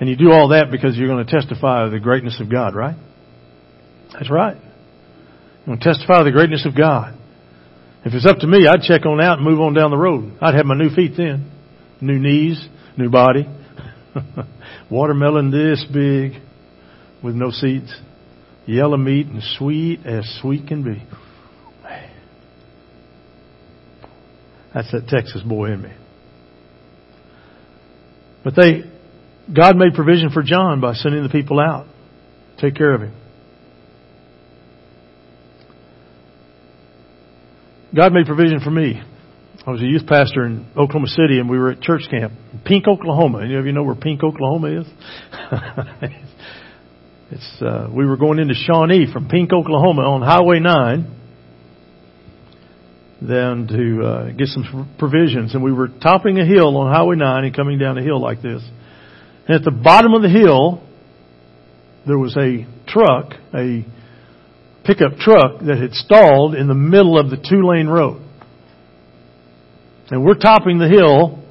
And 0.00 0.08
you 0.08 0.16
do 0.16 0.32
all 0.32 0.48
that 0.48 0.70
because 0.70 0.96
you're 0.96 1.08
going 1.08 1.24
to 1.24 1.30
testify 1.30 1.84
of 1.84 1.92
the 1.92 2.00
greatness 2.00 2.40
of 2.40 2.50
God, 2.50 2.74
right? 2.74 2.96
That's 4.12 4.30
right. 4.30 4.56
You're 4.56 5.66
going 5.66 5.78
to 5.78 5.84
testify 5.84 6.18
of 6.18 6.24
the 6.24 6.32
greatness 6.32 6.66
of 6.66 6.76
God. 6.76 7.16
If 8.04 8.12
it's 8.12 8.26
up 8.26 8.38
to 8.38 8.46
me, 8.46 8.66
I'd 8.66 8.82
check 8.82 9.06
on 9.06 9.20
out 9.20 9.38
and 9.38 9.46
move 9.46 9.60
on 9.60 9.72
down 9.72 9.90
the 9.90 9.96
road. 9.96 10.36
I'd 10.40 10.54
have 10.54 10.66
my 10.66 10.76
new 10.76 10.90
feet 10.90 11.12
then, 11.16 11.50
new 12.00 12.18
knees, 12.18 12.62
new 12.98 13.08
body, 13.08 13.48
watermelon 14.90 15.50
this 15.50 15.86
big 15.92 16.32
with 17.22 17.34
no 17.34 17.50
seeds, 17.50 17.94
yellow 18.66 18.98
meat 18.98 19.26
and 19.28 19.42
sweet 19.56 20.04
as 20.04 20.24
sweet 20.42 20.66
can 20.66 20.82
be. 20.82 21.02
That's 24.74 24.90
that 24.90 25.06
Texas 25.06 25.42
boy 25.42 25.72
in 25.72 25.82
me. 25.82 25.92
But 28.42 28.56
they, 28.56 28.82
God 29.54 29.76
made 29.76 29.94
provision 29.94 30.30
for 30.30 30.42
John 30.42 30.80
by 30.80 30.94
sending 30.94 31.22
the 31.22 31.28
people 31.28 31.60
out. 31.60 31.86
Take 32.58 32.74
care 32.74 32.92
of 32.92 33.02
him. 33.02 33.14
God 37.94 38.12
made 38.12 38.26
provision 38.26 38.58
for 38.60 38.70
me. 38.70 39.00
I 39.66 39.70
was 39.70 39.80
a 39.80 39.86
youth 39.86 40.06
pastor 40.06 40.44
in 40.44 40.66
Oklahoma 40.76 41.06
City 41.06 41.38
and 41.38 41.48
we 41.48 41.56
were 41.56 41.70
at 41.70 41.80
church 41.80 42.02
camp. 42.10 42.32
Pink, 42.66 42.86
Oklahoma. 42.88 43.44
Any 43.44 43.54
of 43.54 43.64
you 43.64 43.72
know 43.72 43.84
where 43.84 43.94
Pink, 43.94 44.22
Oklahoma 44.22 44.80
is? 44.80 44.86
it's, 47.30 47.62
uh, 47.62 47.88
we 47.94 48.04
were 48.04 48.16
going 48.16 48.40
into 48.40 48.54
Shawnee 48.54 49.06
from 49.10 49.28
Pink, 49.28 49.52
Oklahoma 49.52 50.02
on 50.02 50.20
Highway 50.20 50.58
9 50.58 51.23
then 53.28 53.66
to 53.68 54.06
uh, 54.06 54.30
get 54.32 54.48
some 54.48 54.94
provisions. 54.98 55.54
And 55.54 55.62
we 55.62 55.72
were 55.72 55.88
topping 55.88 56.38
a 56.38 56.46
hill 56.46 56.76
on 56.76 56.92
Highway 56.92 57.16
9 57.16 57.44
and 57.44 57.56
coming 57.56 57.78
down 57.78 57.98
a 57.98 58.02
hill 58.02 58.20
like 58.20 58.42
this. 58.42 58.62
And 59.46 59.56
at 59.56 59.64
the 59.64 59.70
bottom 59.70 60.14
of 60.14 60.22
the 60.22 60.28
hill, 60.28 60.82
there 62.06 62.18
was 62.18 62.36
a 62.36 62.66
truck, 62.86 63.32
a 63.54 63.84
pickup 64.84 65.16
truck 65.16 65.60
that 65.60 65.78
had 65.80 65.92
stalled 65.92 66.54
in 66.54 66.68
the 66.68 66.74
middle 66.74 67.18
of 67.18 67.30
the 67.30 67.36
two 67.36 67.66
lane 67.66 67.86
road. 67.86 68.20
And 70.10 70.24
we're 70.24 70.34
topping 70.34 70.78
the 70.78 70.88
hill. 70.88 71.42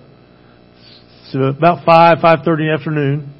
It's 1.25 1.35
about 1.35 1.85
5, 1.85 2.17
5.30 2.19 2.59
in 2.59 2.67
the 2.67 2.75
afternoon. 2.77 3.33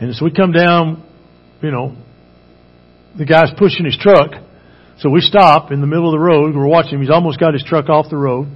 And 0.00 0.10
as 0.10 0.20
we 0.20 0.32
come 0.32 0.50
down, 0.50 1.08
you 1.62 1.70
know, 1.70 1.96
the 3.16 3.24
guy's 3.24 3.52
pushing 3.56 3.84
his 3.84 3.96
truck 3.96 4.43
so 4.98 5.10
we 5.10 5.20
stop 5.20 5.72
in 5.72 5.80
the 5.80 5.86
middle 5.86 6.06
of 6.06 6.12
the 6.12 6.24
road. 6.24 6.54
We're 6.54 6.66
watching 6.66 6.94
him. 6.94 7.00
He's 7.00 7.10
almost 7.10 7.40
got 7.40 7.52
his 7.54 7.64
truck 7.64 7.88
off 7.88 8.06
the 8.10 8.16
road. 8.16 8.48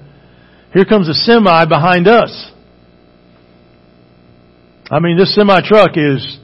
Here 0.73 0.85
comes 0.85 1.09
a 1.09 1.15
semi 1.15 1.65
behind 1.67 2.07
us. 2.07 2.53
I 4.91 5.01
mean, 5.01 5.19
this 5.19 5.35
semi 5.35 5.61
truck 5.67 5.91
is 5.97 6.39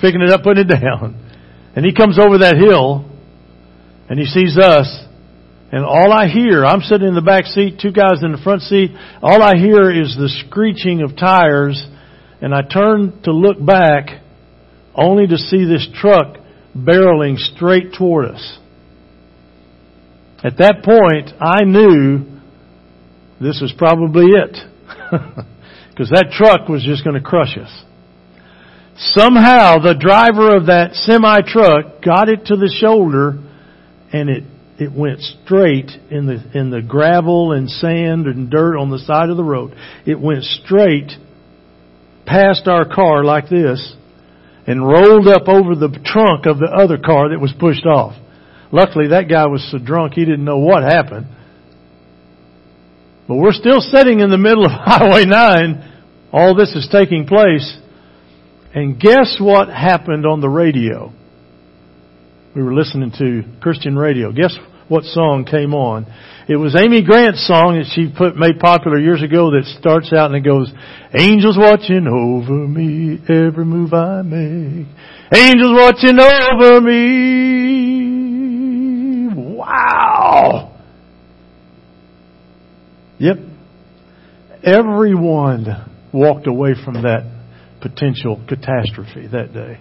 picking 0.00 0.20
it 0.20 0.30
up, 0.30 0.42
putting 0.42 0.68
it 0.68 0.74
down. 0.80 1.22
And 1.74 1.84
he 1.84 1.92
comes 1.94 2.18
over 2.18 2.38
that 2.38 2.56
hill 2.56 3.04
and 4.08 4.18
he 4.18 4.26
sees 4.26 4.58
us. 4.58 5.04
And 5.72 5.84
all 5.84 6.12
I 6.12 6.28
hear, 6.28 6.64
I'm 6.64 6.80
sitting 6.80 7.08
in 7.08 7.14
the 7.14 7.22
back 7.22 7.44
seat, 7.46 7.80
two 7.80 7.90
guys 7.92 8.22
in 8.22 8.32
the 8.32 8.38
front 8.42 8.62
seat. 8.62 8.92
All 9.20 9.42
I 9.42 9.56
hear 9.56 9.90
is 9.90 10.16
the 10.16 10.28
screeching 10.46 11.02
of 11.02 11.16
tires. 11.16 11.84
And 12.40 12.54
I 12.54 12.62
turn 12.62 13.20
to 13.24 13.32
look 13.32 13.64
back 13.64 14.22
only 14.94 15.26
to 15.26 15.36
see 15.36 15.64
this 15.64 15.86
truck 15.94 16.38
barreling 16.76 17.36
straight 17.38 17.94
toward 17.96 18.26
us. 18.26 18.58
At 20.44 20.58
that 20.58 20.82
point, 20.84 21.30
I 21.40 21.64
knew 21.64 22.40
this 23.40 23.60
was 23.60 23.72
probably 23.76 24.26
it. 24.26 24.56
Because 25.96 26.10
that 26.10 26.28
truck 26.30 26.68
was 26.68 26.84
just 26.84 27.04
going 27.04 27.16
to 27.16 27.22
crush 27.22 27.56
us. 27.56 27.84
somehow 28.98 29.78
the 29.78 29.94
driver 29.98 30.54
of 30.54 30.66
that 30.66 30.92
semi 30.92 31.40
truck 31.40 32.02
got 32.04 32.28
it 32.28 32.44
to 32.46 32.56
the 32.56 32.70
shoulder 32.80 33.42
and 34.12 34.28
it 34.28 34.44
it 34.78 34.92
went 34.92 35.20
straight 35.20 35.90
in 36.10 36.26
the 36.26 36.36
in 36.52 36.68
the 36.68 36.82
gravel 36.82 37.52
and 37.52 37.70
sand 37.70 38.26
and 38.26 38.50
dirt 38.50 38.76
on 38.76 38.90
the 38.90 38.98
side 38.98 39.30
of 39.30 39.38
the 39.38 39.44
road. 39.44 39.74
It 40.04 40.20
went 40.20 40.44
straight 40.44 41.12
past 42.26 42.68
our 42.68 42.84
car 42.84 43.24
like 43.24 43.48
this 43.48 43.96
and 44.66 44.86
rolled 44.86 45.28
up 45.28 45.48
over 45.48 45.74
the 45.74 45.98
trunk 46.04 46.46
of 46.46 46.58
the 46.58 46.72
other 46.74 46.98
car 46.98 47.30
that 47.30 47.40
was 47.40 47.54
pushed 47.58 47.86
off. 47.86 48.14
Luckily 48.72 49.08
that 49.08 49.28
guy 49.28 49.46
was 49.46 49.66
so 49.70 49.78
drunk 49.78 50.14
he 50.14 50.24
didn't 50.24 50.44
know 50.44 50.58
what 50.58 50.82
happened. 50.82 51.26
But 53.28 53.36
we're 53.36 53.52
still 53.52 53.80
sitting 53.80 54.20
in 54.20 54.30
the 54.30 54.38
middle 54.38 54.64
of 54.64 54.70
Highway 54.74 55.24
9. 55.24 55.92
All 56.32 56.54
this 56.54 56.74
is 56.74 56.88
taking 56.90 57.26
place. 57.26 57.78
And 58.74 59.00
guess 59.00 59.38
what 59.40 59.68
happened 59.68 60.26
on 60.26 60.40
the 60.40 60.48
radio? 60.48 61.12
We 62.54 62.62
were 62.62 62.74
listening 62.74 63.12
to 63.18 63.42
Christian 63.60 63.96
radio. 63.96 64.32
Guess 64.32 64.56
what 64.88 65.04
song 65.04 65.44
came 65.48 65.74
on? 65.74 66.06
It 66.48 66.56
was 66.56 66.76
Amy 66.76 67.02
Grant's 67.02 67.44
song 67.46 67.74
that 67.74 67.90
she 67.92 68.06
put 68.16 68.36
made 68.36 68.60
popular 68.60 68.98
years 69.00 69.20
ago 69.22 69.50
that 69.50 69.64
starts 69.80 70.12
out 70.12 70.32
and 70.32 70.36
it 70.36 70.48
goes, 70.48 70.72
Angels 71.12 71.56
watching 71.58 72.06
over 72.06 72.68
me 72.68 73.18
every 73.28 73.64
move 73.64 73.92
I 73.92 74.22
make. 74.22 74.86
Angels 75.34 75.72
watching 75.72 76.20
over 76.20 76.80
me. 76.80 77.96
Wow. 79.34 80.72
Yep. 83.18 83.38
Everyone 84.62 85.66
walked 86.12 86.46
away 86.46 86.74
from 86.84 87.02
that 87.02 87.24
potential 87.80 88.40
catastrophe 88.48 89.26
that 89.28 89.52
day. 89.52 89.80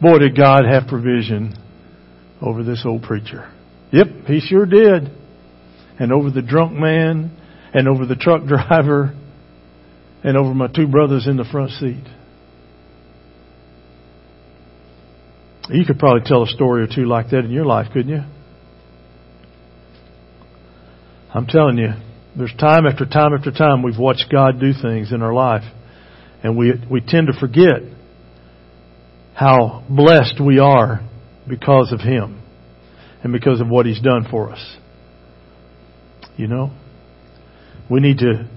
Boy, 0.00 0.18
did 0.18 0.36
God 0.36 0.62
have 0.64 0.86
provision 0.88 1.54
over 2.40 2.62
this 2.62 2.84
old 2.86 3.02
preacher. 3.02 3.52
Yep, 3.92 4.06
he 4.26 4.40
sure 4.40 4.66
did. 4.66 5.10
And 5.98 6.12
over 6.12 6.30
the 6.30 6.42
drunk 6.42 6.72
man, 6.72 7.36
and 7.72 7.88
over 7.88 8.06
the 8.06 8.16
truck 8.16 8.44
driver, 8.46 9.14
and 10.22 10.36
over 10.36 10.54
my 10.54 10.68
two 10.68 10.86
brothers 10.86 11.26
in 11.26 11.36
the 11.36 11.44
front 11.44 11.70
seat. 11.72 12.04
You 15.70 15.84
could 15.84 15.98
probably 15.98 16.22
tell 16.24 16.42
a 16.42 16.46
story 16.46 16.82
or 16.82 16.86
two 16.86 17.04
like 17.04 17.30
that 17.30 17.40
in 17.40 17.50
your 17.50 17.66
life, 17.66 17.88
couldn't 17.92 18.10
you? 18.10 18.22
I'm 21.34 21.46
telling 21.46 21.76
you, 21.76 21.90
there's 22.36 22.54
time 22.58 22.86
after 22.86 23.04
time 23.04 23.34
after 23.34 23.50
time 23.50 23.82
we've 23.82 23.98
watched 23.98 24.26
God 24.32 24.60
do 24.60 24.72
things 24.72 25.12
in 25.12 25.22
our 25.22 25.34
life, 25.34 25.64
and 26.42 26.56
we 26.56 26.72
we 26.90 27.00
tend 27.00 27.26
to 27.26 27.38
forget 27.38 27.82
how 29.34 29.84
blessed 29.90 30.40
we 30.44 30.58
are 30.58 31.00
because 31.46 31.92
of 31.92 32.00
Him 32.00 32.37
and 33.22 33.32
because 33.32 33.60
of 33.60 33.68
what 33.68 33.86
He's 33.86 34.00
done 34.00 34.26
for 34.30 34.50
us. 34.50 34.76
You 36.36 36.46
know, 36.46 36.70
we 37.90 38.00
need 38.00 38.18
to 38.18 38.48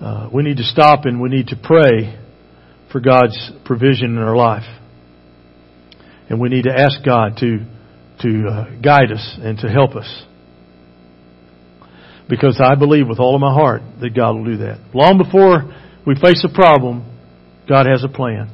uh, 0.00 0.28
we 0.32 0.42
need 0.42 0.56
to 0.58 0.64
stop 0.64 1.04
and 1.04 1.20
we 1.20 1.28
need 1.28 1.48
to 1.48 1.56
pray 1.56 2.18
for 2.90 3.00
God's 3.00 3.52
provision 3.64 4.16
in 4.16 4.18
our 4.18 4.36
life, 4.36 4.68
and 6.28 6.40
we 6.40 6.48
need 6.48 6.64
to 6.64 6.72
ask 6.72 7.04
God 7.04 7.36
to 7.38 7.58
to 8.22 8.48
uh, 8.48 8.80
guide 8.80 9.12
us 9.12 9.38
and 9.40 9.58
to 9.58 9.68
help 9.68 9.94
us. 9.94 10.24
Because 12.28 12.60
I 12.62 12.74
believe 12.74 13.08
with 13.08 13.20
all 13.20 13.34
of 13.34 13.40
my 13.40 13.52
heart 13.52 13.82
that 14.00 14.14
God 14.14 14.36
will 14.36 14.44
do 14.44 14.56
that. 14.58 14.78
Long 14.92 15.16
before 15.16 15.64
we 16.06 16.14
face 16.14 16.44
a 16.44 16.52
problem, 16.52 17.04
God 17.68 17.86
has 17.86 18.04
a 18.04 18.08
plan. 18.08 18.50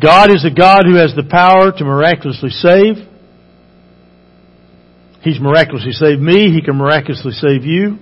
God 0.00 0.30
is 0.30 0.44
a 0.44 0.54
God 0.54 0.82
who 0.86 0.94
has 0.96 1.14
the 1.14 1.26
power 1.28 1.72
to 1.76 1.84
miraculously 1.84 2.50
save. 2.50 3.09
He's 5.22 5.40
miraculously 5.40 5.92
saved 5.92 6.20
me. 6.20 6.52
He 6.52 6.62
can 6.62 6.76
miraculously 6.76 7.32
save 7.32 7.64
you. 7.64 7.98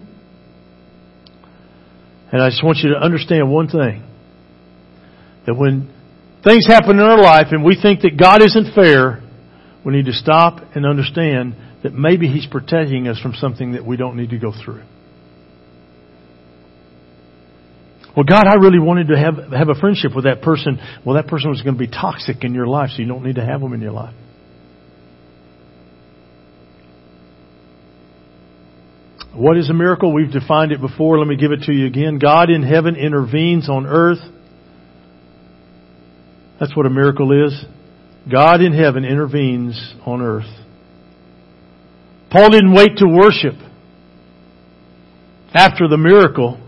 And 2.31 2.43
I 2.43 2.51
just 2.51 2.63
want 2.63 2.79
you 2.79 2.91
to 2.91 2.97
understand 2.97 3.51
one 3.51 3.69
thing. 3.69 4.05
That 5.47 5.55
when 5.55 5.93
things 6.45 6.67
happen 6.67 6.97
in 6.97 7.01
our 7.01 7.21
life 7.21 7.49
and 7.51 7.65
we 7.65 7.77
think 7.81 8.03
that 8.03 8.19
God 8.19 8.43
isn't 8.43 8.75
fair, 8.75 9.23
we 9.85 9.95
need 9.95 10.07
to 10.07 10.13
stop 10.13 10.61
and 10.75 10.85
understand 10.85 11.57
that 11.83 11.95
maybe 11.95 12.29
He's 12.29 12.47
protecting 12.47 13.09
us 13.09 13.19
from 13.19 13.35
something 13.35 13.73
that 13.73 13.85
we 13.85 13.97
don't 13.97 14.17
need 14.17 14.31
to 14.31 14.39
go 14.39 14.53
through. 14.53 14.83
Well, 18.17 18.25
God, 18.25 18.47
I 18.47 18.57
really 18.57 18.81
wanted 18.81 19.09
to 19.09 19.17
have, 19.17 19.53
have 19.53 19.69
a 19.69 19.79
friendship 19.79 20.15
with 20.15 20.25
that 20.25 20.43
person. 20.43 20.79
Well, 21.07 21.15
that 21.17 21.29
person 21.29 21.51
was 21.51 21.63
going 21.63 21.75
to 21.75 21.79
be 21.79 21.87
toxic 21.87 22.43
in 22.43 22.53
your 22.53 22.67
life, 22.67 22.91
so 22.91 23.03
you 23.03 23.09
don't 23.09 23.25
need 23.25 23.37
to 23.37 23.45
have 23.45 23.61
them 23.61 23.73
in 23.73 23.81
your 23.81 23.93
life. 23.93 24.15
What 29.39 29.57
is 29.57 29.71
a 29.71 29.73
miracle? 29.73 30.13
We've 30.13 30.33
defined 30.33 30.73
it 30.73 30.81
before. 30.81 31.21
Let 31.21 31.29
me 31.29 31.37
give 31.37 31.53
it 31.53 31.63
to 31.67 31.73
you 31.73 31.87
again. 31.87 32.19
God 32.19 32.51
in 32.51 32.65
heaven 32.65 32.97
intervenes 32.97 33.69
on 33.69 33.87
earth. 33.87 34.19
That's 36.59 36.77
what 36.77 36.87
a 36.87 36.91
miracle 36.91 37.47
is. 37.47 37.65
God 38.29 38.61
in 38.61 38.73
heaven 38.73 39.05
intervenes 39.05 39.95
on 40.05 40.23
earth. 40.23 40.51
Paul 42.33 42.51
didn't 42.51 42.75
wait 42.75 42.97
to 42.97 43.07
worship 43.07 43.55
after 45.55 45.87
the 45.87 45.97
miracle. 45.97 46.61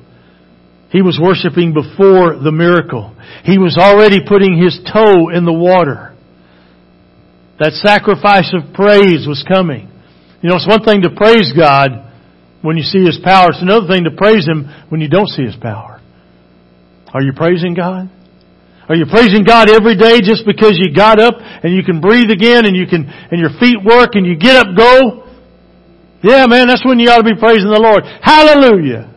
He 0.90 1.02
was 1.02 1.18
worshiping 1.20 1.74
before 1.74 2.38
the 2.38 2.52
miracle. 2.52 3.16
He 3.42 3.58
was 3.58 3.76
already 3.76 4.20
putting 4.24 4.56
his 4.56 4.78
toe 4.86 5.28
in 5.28 5.44
the 5.44 5.52
water. 5.52 6.16
That 7.58 7.72
sacrifice 7.72 8.54
of 8.54 8.72
praise 8.74 9.26
was 9.26 9.44
coming. 9.52 9.90
You 10.40 10.50
know, 10.50 10.54
it's 10.54 10.68
one 10.68 10.84
thing 10.84 11.02
to 11.02 11.10
praise 11.10 11.52
God 11.52 12.06
when 12.62 12.76
you 12.76 12.82
see 12.82 13.04
His 13.04 13.18
power. 13.22 13.50
It's 13.50 13.62
another 13.62 13.86
thing 13.88 14.04
to 14.04 14.10
praise 14.10 14.46
Him 14.46 14.68
when 14.88 15.00
you 15.00 15.08
don't 15.08 15.28
see 15.28 15.44
His 15.44 15.56
power. 15.56 16.00
Are 17.12 17.22
you 17.22 17.32
praising 17.34 17.74
God? 17.74 18.10
Are 18.88 18.96
you 18.96 19.06
praising 19.06 19.44
God 19.44 19.70
every 19.70 19.96
day 19.96 20.20
just 20.20 20.44
because 20.44 20.74
you 20.74 20.94
got 20.94 21.20
up 21.20 21.34
and 21.38 21.72
you 21.74 21.84
can 21.84 22.00
breathe 22.00 22.30
again 22.30 22.66
and 22.66 22.76
you 22.76 22.86
can, 22.86 23.06
and 23.06 23.40
your 23.40 23.50
feet 23.60 23.78
work 23.84 24.10
and 24.14 24.26
you 24.26 24.36
get 24.36 24.56
up, 24.56 24.76
go? 24.76 25.28
Yeah, 26.22 26.46
man, 26.46 26.66
that's 26.66 26.84
when 26.84 26.98
you 26.98 27.08
ought 27.08 27.18
to 27.18 27.34
be 27.34 27.38
praising 27.38 27.70
the 27.70 27.78
Lord. 27.78 28.02
Hallelujah. 28.20 29.14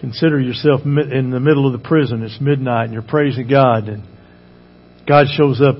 Consider 0.00 0.40
yourself 0.40 0.80
in 0.84 1.30
the 1.30 1.40
middle 1.40 1.66
of 1.66 1.80
the 1.80 1.86
prison. 1.86 2.22
It's 2.22 2.40
midnight 2.40 2.84
and 2.84 2.92
you're 2.92 3.02
praising 3.02 3.46
God 3.48 3.88
and 3.88 4.02
God 5.06 5.26
shows 5.36 5.60
up. 5.60 5.76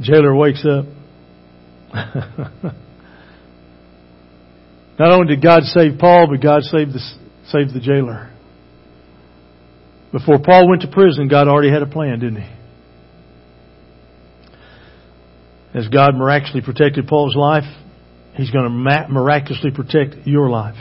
Jailer 0.00 0.34
wakes 0.34 0.64
up. 0.64 0.84
Not 4.98 5.10
only 5.10 5.34
did 5.34 5.42
God 5.42 5.62
save 5.64 5.98
Paul, 5.98 6.28
but 6.30 6.42
God 6.42 6.62
saved 6.62 6.92
the, 6.92 7.00
saved 7.48 7.74
the 7.74 7.80
jailer. 7.80 8.30
Before 10.12 10.38
Paul 10.38 10.68
went 10.68 10.82
to 10.82 10.88
prison, 10.88 11.28
God 11.28 11.48
already 11.48 11.70
had 11.70 11.82
a 11.82 11.86
plan, 11.86 12.20
didn't 12.20 12.42
he? 12.42 12.50
As 15.74 15.88
God 15.88 16.14
miraculously 16.14 16.60
protected 16.60 17.06
Paul's 17.08 17.34
life, 17.34 17.64
He's 18.34 18.50
going 18.50 18.64
to 18.64 19.08
miraculously 19.10 19.70
protect 19.70 20.26
your 20.26 20.48
life. 20.48 20.76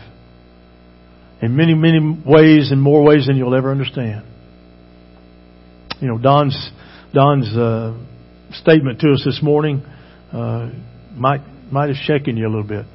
In 1.42 1.56
many, 1.56 1.74
many 1.74 2.00
ways 2.26 2.72
and 2.72 2.82
more 2.82 3.04
ways 3.04 3.28
than 3.28 3.36
you'll 3.36 3.56
ever 3.56 3.72
understand. 3.72 4.26
You 6.00 6.08
know, 6.08 6.18
Don's, 6.18 6.72
Don's 7.14 7.48
uh, 7.56 7.98
statement 8.54 9.00
to 9.02 9.12
us 9.14 9.24
this 9.26 9.40
morning 9.42 9.84
uh, 10.32 10.70
might 11.14 11.42
might 11.72 11.90
have 11.90 11.98
shaken 11.98 12.38
you 12.38 12.48
a 12.48 12.50
little 12.50 12.68
bit. 12.68 12.86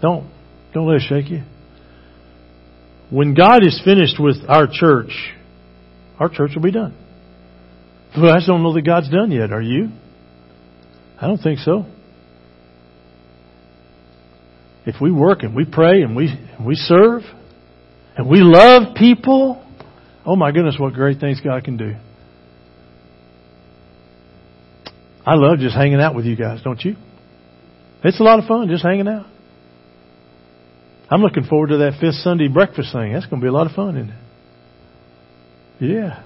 Don't 0.00 0.30
don't 0.72 0.86
let 0.86 0.96
it 0.96 1.02
shake 1.08 1.30
you. 1.30 1.42
When 3.10 3.34
God 3.34 3.64
is 3.64 3.80
finished 3.84 4.16
with 4.18 4.36
our 4.48 4.66
church, 4.70 5.32
our 6.18 6.28
church 6.28 6.52
will 6.54 6.62
be 6.62 6.72
done. 6.72 6.96
Well, 8.16 8.30
I 8.30 8.36
just 8.36 8.46
don't 8.46 8.62
know 8.62 8.72
that 8.74 8.82
God's 8.82 9.10
done 9.10 9.30
yet. 9.30 9.52
Are 9.52 9.62
you? 9.62 9.88
I 11.20 11.26
don't 11.26 11.38
think 11.38 11.58
so. 11.60 11.86
If 14.86 15.00
we 15.00 15.10
work 15.10 15.42
and 15.42 15.54
we 15.54 15.64
pray 15.64 16.02
and 16.02 16.14
we 16.14 16.26
and 16.26 16.66
we 16.66 16.74
serve 16.74 17.22
and 18.16 18.28
we 18.28 18.38
love 18.40 18.94
people, 18.94 19.64
oh 20.26 20.36
my 20.36 20.52
goodness, 20.52 20.76
what 20.78 20.92
great 20.92 21.18
things 21.18 21.40
God 21.40 21.64
can 21.64 21.76
do. 21.76 21.94
I 25.26 25.34
love 25.36 25.58
just 25.58 25.74
hanging 25.74 26.00
out 26.00 26.14
with 26.14 26.26
you 26.26 26.36
guys, 26.36 26.60
don't 26.62 26.82
you? 26.84 26.96
It's 28.02 28.20
a 28.20 28.22
lot 28.22 28.38
of 28.38 28.44
fun 28.46 28.68
just 28.68 28.84
hanging 28.84 29.08
out. 29.08 29.26
I'm 31.10 31.22
looking 31.22 31.44
forward 31.44 31.68
to 31.68 31.78
that 31.78 31.98
fifth 32.00 32.16
Sunday 32.16 32.48
breakfast 32.48 32.92
thing. 32.92 33.12
That's 33.12 33.26
going 33.26 33.40
to 33.40 33.44
be 33.44 33.48
a 33.48 33.52
lot 33.52 33.66
of 33.66 33.72
fun, 33.72 33.96
isn't 33.96 34.10
it? 34.10 34.16
Yeah. 35.80 36.22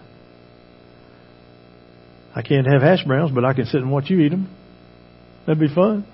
I 2.35 2.43
can't 2.43 2.67
have 2.67 2.83
hash 2.83 3.05
browns, 3.05 3.33
but 3.33 3.45
I 3.45 3.55
can 3.55 3.67
sit 3.67 3.81
and 3.81 3.91
watch 3.91 4.11
you 4.11 4.21
eat 4.21 4.31
them. 4.31 4.49
That'd 5.47 5.61
be 5.61 5.75
fun. 5.75 6.07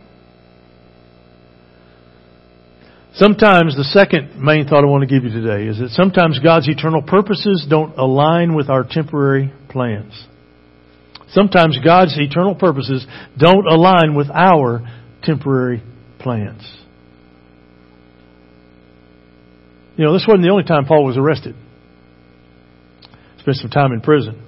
Sometimes 3.14 3.76
the 3.76 3.84
second 3.84 4.40
main 4.40 4.66
thought 4.66 4.82
I 4.82 4.86
want 4.86 5.08
to 5.08 5.14
give 5.14 5.24
you 5.24 5.30
today 5.30 5.68
is 5.68 5.78
that 5.78 5.90
sometimes 5.90 6.40
God's 6.40 6.68
eternal 6.68 7.02
purposes 7.02 7.64
don't 7.68 7.96
align 7.96 8.54
with 8.54 8.68
our 8.68 8.84
temporary 8.88 9.52
plans. 9.68 10.12
Sometimes 11.34 11.76
God's 11.84 12.16
eternal 12.16 12.54
purposes 12.54 13.04
don't 13.36 13.66
align 13.66 14.14
with 14.14 14.30
our 14.30 14.88
temporary 15.24 15.82
plans. 16.20 16.62
You 19.96 20.04
know, 20.04 20.12
this 20.12 20.24
wasn't 20.26 20.44
the 20.44 20.50
only 20.50 20.62
time 20.62 20.86
Paul 20.86 21.04
was 21.04 21.16
arrested. 21.16 21.56
Spent 23.40 23.56
some 23.56 23.70
time 23.70 23.92
in 23.92 24.00
prison. 24.00 24.40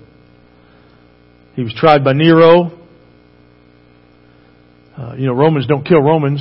He 1.54 1.62
was 1.62 1.74
tried 1.74 2.04
by 2.04 2.12
Nero. 2.12 2.70
Uh, 4.96 5.14
you 5.16 5.26
know, 5.26 5.34
Romans 5.34 5.66
don't 5.66 5.84
kill 5.84 6.00
Romans. 6.00 6.40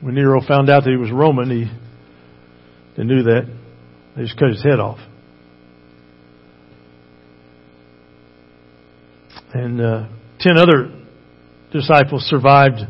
When 0.00 0.14
Nero 0.14 0.40
found 0.46 0.68
out 0.68 0.84
that 0.84 0.90
he 0.90 0.96
was 0.96 1.12
Roman, 1.12 1.48
he 1.48 3.02
knew 3.02 3.22
that. 3.22 3.42
They 4.16 4.22
just 4.22 4.36
cut 4.36 4.48
his 4.48 4.62
head 4.62 4.80
off. 4.80 4.98
And 9.52 9.80
uh, 9.80 10.08
ten 10.38 10.56
other 10.56 10.90
disciples 11.72 12.22
survived. 12.24 12.80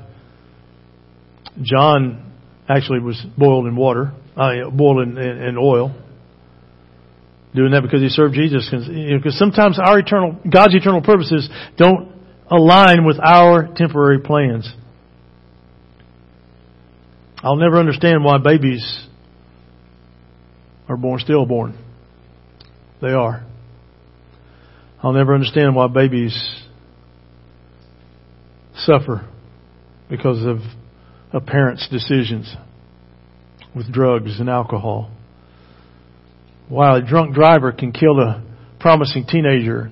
John 1.62 2.32
actually 2.68 3.00
was 3.00 3.20
boiled 3.36 3.66
in 3.66 3.76
water, 3.76 4.12
uh, 4.36 4.70
boiled 4.70 5.08
in, 5.08 5.18
in, 5.18 5.42
in 5.42 5.58
oil. 5.58 5.94
Doing 7.54 7.72
that 7.72 7.82
because 7.82 8.00
he 8.00 8.08
served 8.08 8.34
Jesus. 8.34 8.68
Because 8.70 8.88
you 8.88 9.18
know, 9.18 9.30
sometimes 9.30 9.78
our 9.82 9.98
eternal, 9.98 10.38
God's 10.48 10.74
eternal 10.74 11.02
purposes 11.02 11.48
don't 11.76 12.12
align 12.48 13.04
with 13.04 13.18
our 13.20 13.68
temporary 13.74 14.20
plans. 14.20 14.72
I'll 17.42 17.56
never 17.56 17.78
understand 17.78 18.22
why 18.22 18.38
babies 18.38 19.08
are 20.88 20.96
born 20.96 21.20
stillborn. 21.20 21.78
They 23.00 23.12
are. 23.12 23.46
I'll 25.02 25.12
never 25.12 25.34
understand 25.34 25.74
why 25.74 25.86
babies 25.88 26.36
suffer 28.74 29.26
because 30.08 30.44
of 30.44 30.58
a 31.32 31.40
parent's 31.40 31.88
decisions 31.88 32.54
with 33.74 33.90
drugs 33.92 34.40
and 34.40 34.50
alcohol. 34.50 35.10
Why 36.68 36.98
a 36.98 37.02
drunk 37.02 37.34
driver 37.34 37.72
can 37.72 37.92
kill 37.92 38.18
a 38.20 38.42
promising 38.78 39.26
teenager 39.26 39.90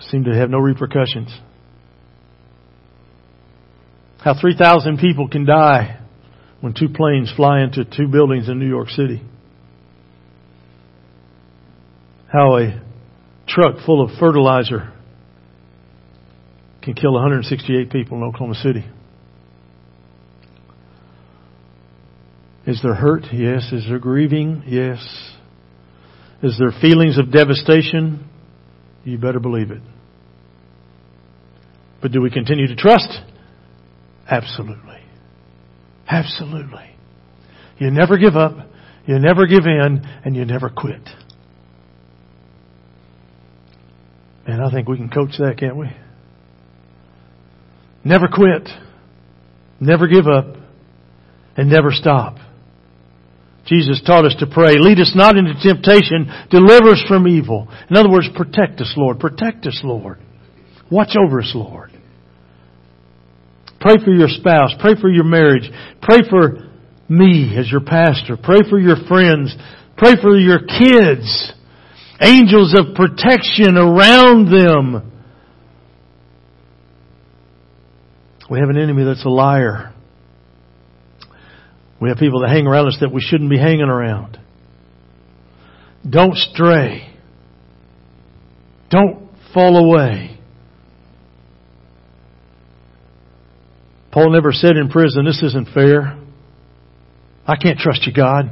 seem 0.00 0.24
to 0.24 0.34
have 0.34 0.50
no 0.50 0.58
repercussions. 0.58 1.36
How 4.18 4.38
3,000 4.40 4.98
people 4.98 5.28
can 5.28 5.44
die 5.44 6.00
when 6.60 6.74
two 6.74 6.88
planes 6.88 7.32
fly 7.34 7.62
into 7.62 7.84
two 7.84 8.08
buildings 8.08 8.48
in 8.48 8.58
New 8.58 8.68
York 8.68 8.88
City. 8.88 9.22
How 12.34 12.56
a 12.56 12.82
truck 13.46 13.76
full 13.86 14.02
of 14.02 14.10
fertilizer 14.18 14.92
can 16.82 16.94
kill 16.94 17.12
168 17.12 17.92
people 17.92 18.18
in 18.18 18.24
Oklahoma 18.24 18.56
City. 18.56 18.84
Is 22.66 22.80
there 22.82 22.94
hurt? 22.94 23.22
Yes. 23.32 23.70
Is 23.70 23.84
there 23.88 24.00
grieving? 24.00 24.64
Yes. 24.66 24.98
Is 26.42 26.58
there 26.58 26.72
feelings 26.80 27.18
of 27.18 27.30
devastation? 27.30 28.28
You 29.04 29.16
better 29.16 29.38
believe 29.38 29.70
it. 29.70 29.82
But 32.02 32.10
do 32.10 32.20
we 32.20 32.30
continue 32.32 32.66
to 32.66 32.74
trust? 32.74 33.16
Absolutely. 34.28 34.98
Absolutely. 36.08 36.96
You 37.78 37.92
never 37.92 38.18
give 38.18 38.34
up, 38.34 38.56
you 39.06 39.20
never 39.20 39.46
give 39.46 39.66
in, 39.66 40.04
and 40.24 40.34
you 40.34 40.44
never 40.44 40.68
quit. 40.68 41.08
And 44.46 44.62
I 44.62 44.70
think 44.70 44.88
we 44.88 44.96
can 44.96 45.08
coach 45.08 45.32
that, 45.38 45.56
can't 45.58 45.76
we? 45.76 45.88
Never 48.04 48.28
quit, 48.28 48.68
never 49.80 50.06
give 50.06 50.26
up, 50.26 50.56
and 51.56 51.70
never 51.70 51.90
stop. 51.90 52.36
Jesus 53.66 54.02
taught 54.04 54.26
us 54.26 54.34
to 54.40 54.46
pray, 54.46 54.74
lead 54.76 55.00
us 55.00 55.12
not 55.14 55.36
into 55.36 55.54
temptation, 55.54 56.30
deliver 56.50 56.90
us 56.90 57.02
from 57.08 57.26
evil. 57.26 57.66
In 57.88 57.96
other 57.96 58.10
words, 58.10 58.28
protect 58.36 58.80
us, 58.80 58.92
Lord. 58.96 59.18
Protect 59.18 59.66
us, 59.66 59.80
Lord. 59.82 60.18
Watch 60.90 61.16
over 61.16 61.40
us, 61.40 61.50
Lord. 61.54 61.90
Pray 63.80 63.96
for 64.04 64.10
your 64.12 64.28
spouse. 64.28 64.74
Pray 64.80 64.94
for 65.00 65.10
your 65.10 65.24
marriage. 65.24 65.70
Pray 66.02 66.18
for 66.28 66.68
me 67.08 67.56
as 67.58 67.70
your 67.70 67.80
pastor. 67.80 68.36
Pray 68.36 68.60
for 68.68 68.78
your 68.78 68.96
friends. 69.08 69.54
Pray 69.96 70.12
for 70.20 70.38
your 70.38 70.60
kids. 70.60 71.52
Angels 72.20 72.74
of 72.74 72.94
protection 72.94 73.76
around 73.76 74.46
them. 74.46 75.12
We 78.50 78.58
have 78.58 78.68
an 78.68 78.78
enemy 78.78 79.04
that's 79.04 79.24
a 79.24 79.30
liar. 79.30 79.92
We 82.00 82.08
have 82.10 82.18
people 82.18 82.40
that 82.40 82.50
hang 82.50 82.66
around 82.66 82.88
us 82.88 82.98
that 83.00 83.12
we 83.12 83.20
shouldn't 83.20 83.50
be 83.50 83.58
hanging 83.58 83.88
around. 83.88 84.38
Don't 86.08 86.36
stray. 86.36 87.08
Don't 88.90 89.30
fall 89.54 89.76
away. 89.76 90.38
Paul 94.12 94.30
never 94.30 94.52
said 94.52 94.76
in 94.76 94.90
prison, 94.90 95.24
this 95.24 95.42
isn't 95.42 95.70
fair. 95.74 96.16
I 97.46 97.56
can't 97.56 97.78
trust 97.78 98.06
you, 98.06 98.12
God. 98.12 98.50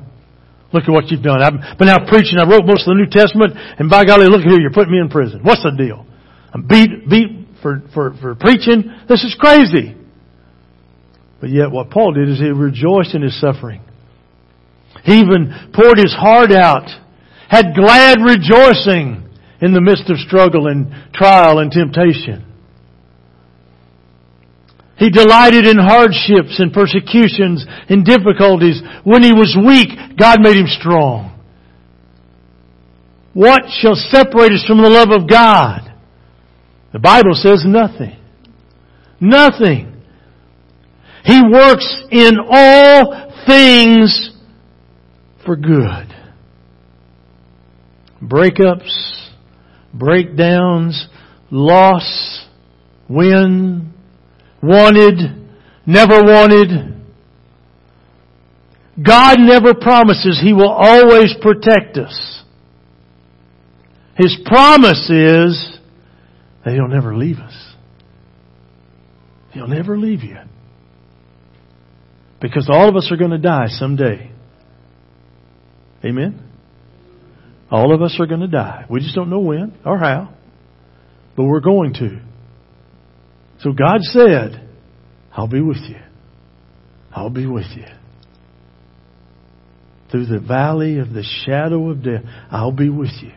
Look 0.73 0.85
at 0.85 0.91
what 0.91 1.11
you've 1.11 1.23
done. 1.23 1.43
I've 1.43 1.79
been 1.79 1.89
out 1.89 2.09
preaching. 2.09 2.39
I 2.39 2.49
wrote 2.49 2.65
most 2.65 2.89
of 2.89 2.97
the 2.97 3.01
New 3.01 3.11
Testament, 3.11 3.53
and 3.57 3.91
by 3.91 4.05
golly, 4.05 4.27
look 4.27 4.43
here, 4.43 4.59
you're 4.59 4.73
putting 4.73 4.93
me 4.93 5.01
in 5.01 5.09
prison. 5.09 5.41
What's 5.43 5.63
the 5.63 5.73
deal? 5.77 6.07
I'm 6.53 6.67
beat, 6.67 7.09
beat 7.09 7.49
for, 7.61 7.83
for, 7.93 8.15
for 8.21 8.35
preaching. 8.35 8.85
This 9.09 9.25
is 9.25 9.37
crazy. 9.39 9.97
But 11.41 11.51
yet 11.51 11.71
what 11.71 11.91
Paul 11.91 12.13
did 12.13 12.29
is 12.29 12.39
he 12.39 12.51
rejoiced 12.51 13.15
in 13.15 13.23
his 13.23 13.39
suffering. 13.41 13.83
He 15.05 15.19
even 15.19 15.73
poured 15.75 15.99
his 15.99 16.15
heart 16.15 16.53
out, 16.53 16.89
had 17.49 17.75
glad 17.75 18.19
rejoicing 18.21 19.29
in 19.61 19.73
the 19.73 19.81
midst 19.81 20.09
of 20.11 20.19
struggle 20.19 20.69
and 20.69 20.93
trial 21.13 21.59
and 21.59 21.71
temptation. 21.71 22.52
He 25.03 25.11
delighted 25.11 25.67
in 25.67 25.79
hardships 25.79 26.61
and 26.61 26.73
persecutions 26.73 27.67
and 27.89 28.05
difficulties. 28.05 28.81
When 29.03 29.25
he 29.25 29.33
was 29.33 29.59
weak, 29.59 29.89
God 30.17 30.39
made 30.41 30.55
him 30.55 30.69
strong. 30.69 31.41
What 33.35 33.63
shall 33.81 33.97
separate 33.97 34.53
us 34.53 34.65
from 34.65 34.81
the 34.81 34.89
love 34.89 35.11
of 35.11 35.29
God? 35.29 35.93
The 36.93 37.01
Bible 37.01 37.35
says 37.35 37.65
nothing. 37.67 38.17
Nothing. 39.21 40.05
He 41.25 41.41
works 41.53 42.05
in 42.13 42.35
all 42.49 43.33
things 43.45 44.31
for 45.45 45.57
good. 45.57 46.15
Breakups, 48.23 49.31
breakdowns, 49.93 51.09
loss, 51.51 52.47
win, 53.09 53.92
wanted, 54.63 55.17
never 55.87 56.23
wanted. 56.23 56.93
God 59.05 59.39
never 59.41 59.75
promises 59.75 60.41
He 60.43 60.53
will 60.53 60.71
always 60.71 61.35
protect 61.41 61.97
us. 61.97 62.43
His 64.17 64.37
promise 64.45 65.11
is 65.11 65.79
that 66.65 66.75
He'll 66.75 66.89
never 66.89 67.17
leave 67.17 67.39
us. 67.39 67.55
He'll 69.53 69.69
never 69.69 69.99
leave 69.99 70.23
you. 70.23 70.37
Because 72.41 72.69
all 72.71 72.89
of 72.89 72.97
us 72.97 73.09
are 73.11 73.17
going 73.17 73.31
to 73.31 73.39
die 73.39 73.67
someday. 73.69 74.31
Amen? 76.05 76.49
All 77.71 77.95
of 77.95 78.03
us 78.03 78.17
are 78.19 78.27
going 78.27 78.41
to 78.41 78.49
die. 78.49 78.85
We 78.91 79.01
just 79.01 79.15
don't 79.15 79.31
know 79.31 79.39
when 79.39 79.79
or 79.85 79.99
how. 79.99 80.35
But 81.37 81.45
we're 81.45 81.61
going 81.61 81.95
to. 81.95 82.21
So 83.63 83.73
God 83.73 83.99
said, 84.01 84.69
I'll 85.33 85.49
be 85.49 85.61
with 85.61 85.79
you. 85.89 86.01
I'll 87.13 87.31
be 87.31 87.47
with 87.47 87.67
you. 87.77 87.85
Through 90.11 90.27
the 90.27 90.41
valley 90.41 90.99
of 90.99 91.13
the 91.13 91.23
shadow 91.23 91.89
of 91.91 92.03
death, 92.03 92.23
I'll 92.51 92.73
be 92.73 92.89
with 92.89 93.13
you. 93.23 93.33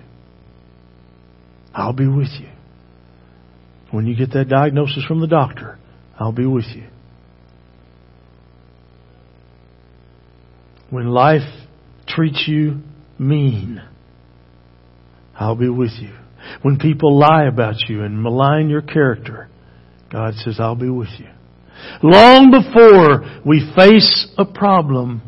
I'll 1.73 1.93
be 1.93 2.07
with 2.07 2.29
you. 2.39 2.49
When 3.91 4.07
you 4.07 4.15
get 4.15 4.31
that 4.33 4.49
diagnosis 4.49 5.05
from 5.05 5.21
the 5.21 5.27
doctor, 5.27 5.77
I'll 6.19 6.31
be 6.31 6.45
with 6.47 6.65
you. 6.75 6.87
When 10.89 11.07
life 11.07 11.47
treats 12.07 12.45
you 12.47 12.79
mean, 13.19 13.81
I'll 15.37 15.55
be 15.55 15.69
with 15.69 15.91
you. 15.99 16.15
When 16.63 16.77
people 16.77 17.17
lie 17.17 17.45
about 17.45 17.75
you 17.87 18.03
and 18.03 18.21
malign 18.21 18.69
your 18.69 18.81
character, 18.81 19.49
God 20.15 20.35
says, 20.35 20.61
I'll 20.61 20.77
be 20.77 20.89
with 20.89 21.09
you. 21.19 21.27
Long 22.01 22.49
before 22.49 23.41
we 23.45 23.69
face 23.75 24.29
a 24.37 24.45
problem, 24.45 25.21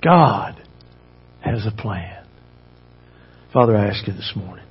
God 0.00 0.64
has 1.40 1.66
a 1.66 1.72
plan. 1.72 2.24
Father, 3.52 3.76
I 3.76 3.88
ask 3.88 4.06
you 4.06 4.12
this 4.12 4.32
morning, 4.36 4.64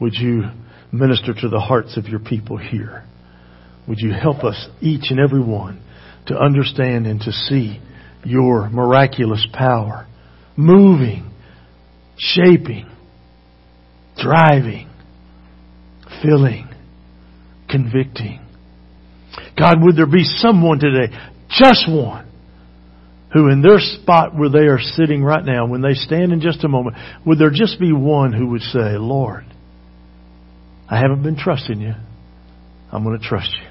would 0.00 0.14
you 0.14 0.44
minister 0.92 1.34
to 1.34 1.48
the 1.50 1.60
hearts 1.60 1.98
of 1.98 2.06
your 2.06 2.20
people 2.20 2.56
here? 2.56 3.04
Would 3.86 3.98
you 3.98 4.14
help 4.14 4.44
us, 4.44 4.66
each 4.80 5.10
and 5.10 5.20
every 5.20 5.42
one, 5.42 5.82
to 6.28 6.38
understand 6.38 7.06
and 7.06 7.20
to 7.20 7.32
see 7.32 7.82
your 8.24 8.70
miraculous 8.70 9.46
power 9.52 10.06
moving, 10.56 11.30
shaping, 12.16 12.90
driving, 14.16 14.88
filling, 16.22 16.73
convicting. 17.74 18.40
God, 19.58 19.78
would 19.82 19.96
there 19.96 20.06
be 20.06 20.22
someone 20.22 20.78
today, 20.78 21.12
just 21.48 21.90
one, 21.90 22.30
who 23.32 23.48
in 23.48 23.62
their 23.62 23.80
spot 23.80 24.36
where 24.36 24.48
they 24.48 24.66
are 24.66 24.78
sitting 24.78 25.24
right 25.24 25.44
now, 25.44 25.66
when 25.66 25.82
they 25.82 25.94
stand 25.94 26.32
in 26.32 26.40
just 26.40 26.62
a 26.62 26.68
moment, 26.68 26.96
would 27.26 27.38
there 27.38 27.50
just 27.50 27.80
be 27.80 27.92
one 27.92 28.32
who 28.32 28.48
would 28.50 28.60
say, 28.60 28.96
Lord, 28.96 29.44
I 30.88 30.98
haven't 30.98 31.24
been 31.24 31.36
trusting 31.36 31.80
you. 31.80 31.94
I'm 32.92 33.02
going 33.02 33.18
to 33.18 33.26
trust 33.26 33.50
you. 33.60 33.68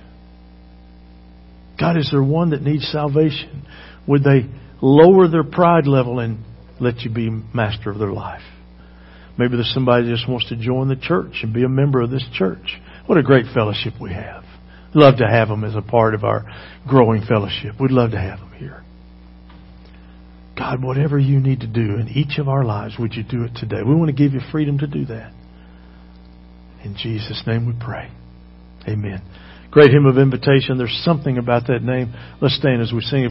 God, 1.79 1.97
is 1.97 2.09
there 2.11 2.23
one 2.23 2.49
that 2.49 2.61
needs 2.61 2.85
salvation? 2.91 3.65
Would 4.07 4.23
they 4.23 4.49
lower 4.81 5.29
their 5.29 5.45
pride 5.45 5.87
level 5.87 6.19
and 6.19 6.39
let 6.81 6.99
you 7.01 7.09
be 7.09 7.29
master 7.29 7.89
of 7.89 7.99
their 7.99 8.11
life? 8.11 8.41
Maybe 9.37 9.55
there's 9.55 9.73
somebody 9.73 10.05
that 10.05 10.15
just 10.15 10.29
wants 10.29 10.49
to 10.49 10.57
join 10.57 10.89
the 10.89 10.97
church 10.97 11.39
and 11.41 11.53
be 11.53 11.63
a 11.63 11.69
member 11.69 12.01
of 12.01 12.09
this 12.11 12.25
church. 12.33 12.79
What 13.05 13.17
a 13.17 13.23
great 13.23 13.45
fellowship 13.53 13.93
we 13.99 14.13
have. 14.13 14.43
Love 14.93 15.17
to 15.17 15.27
have 15.27 15.47
them 15.47 15.63
as 15.63 15.75
a 15.75 15.81
part 15.81 16.13
of 16.13 16.23
our 16.23 16.45
growing 16.87 17.23
fellowship. 17.27 17.75
We'd 17.79 17.91
love 17.91 18.11
to 18.11 18.19
have 18.19 18.39
them 18.39 18.53
here. 18.57 18.83
God, 20.57 20.83
whatever 20.83 21.17
you 21.17 21.39
need 21.39 21.61
to 21.61 21.67
do 21.67 21.95
in 21.95 22.09
each 22.13 22.37
of 22.37 22.47
our 22.47 22.63
lives, 22.63 22.95
would 22.99 23.15
you 23.15 23.23
do 23.23 23.43
it 23.43 23.55
today? 23.55 23.81
We 23.85 23.95
want 23.95 24.07
to 24.07 24.13
give 24.13 24.33
you 24.33 24.41
freedom 24.51 24.77
to 24.79 24.87
do 24.87 25.05
that. 25.05 25.33
In 26.83 26.95
Jesus' 26.95 27.41
name 27.47 27.65
we 27.65 27.73
pray. 27.79 28.11
Amen. 28.87 29.21
Great 29.71 29.89
hymn 29.89 30.05
of 30.05 30.19
invitation. 30.19 30.77
There's 30.77 31.01
something 31.03 31.39
about 31.39 31.67
that 31.67 31.81
name. 31.81 32.13
Let's 32.39 32.55
stand 32.55 32.81
as 32.81 32.93
we 32.93 33.01
sing. 33.01 33.21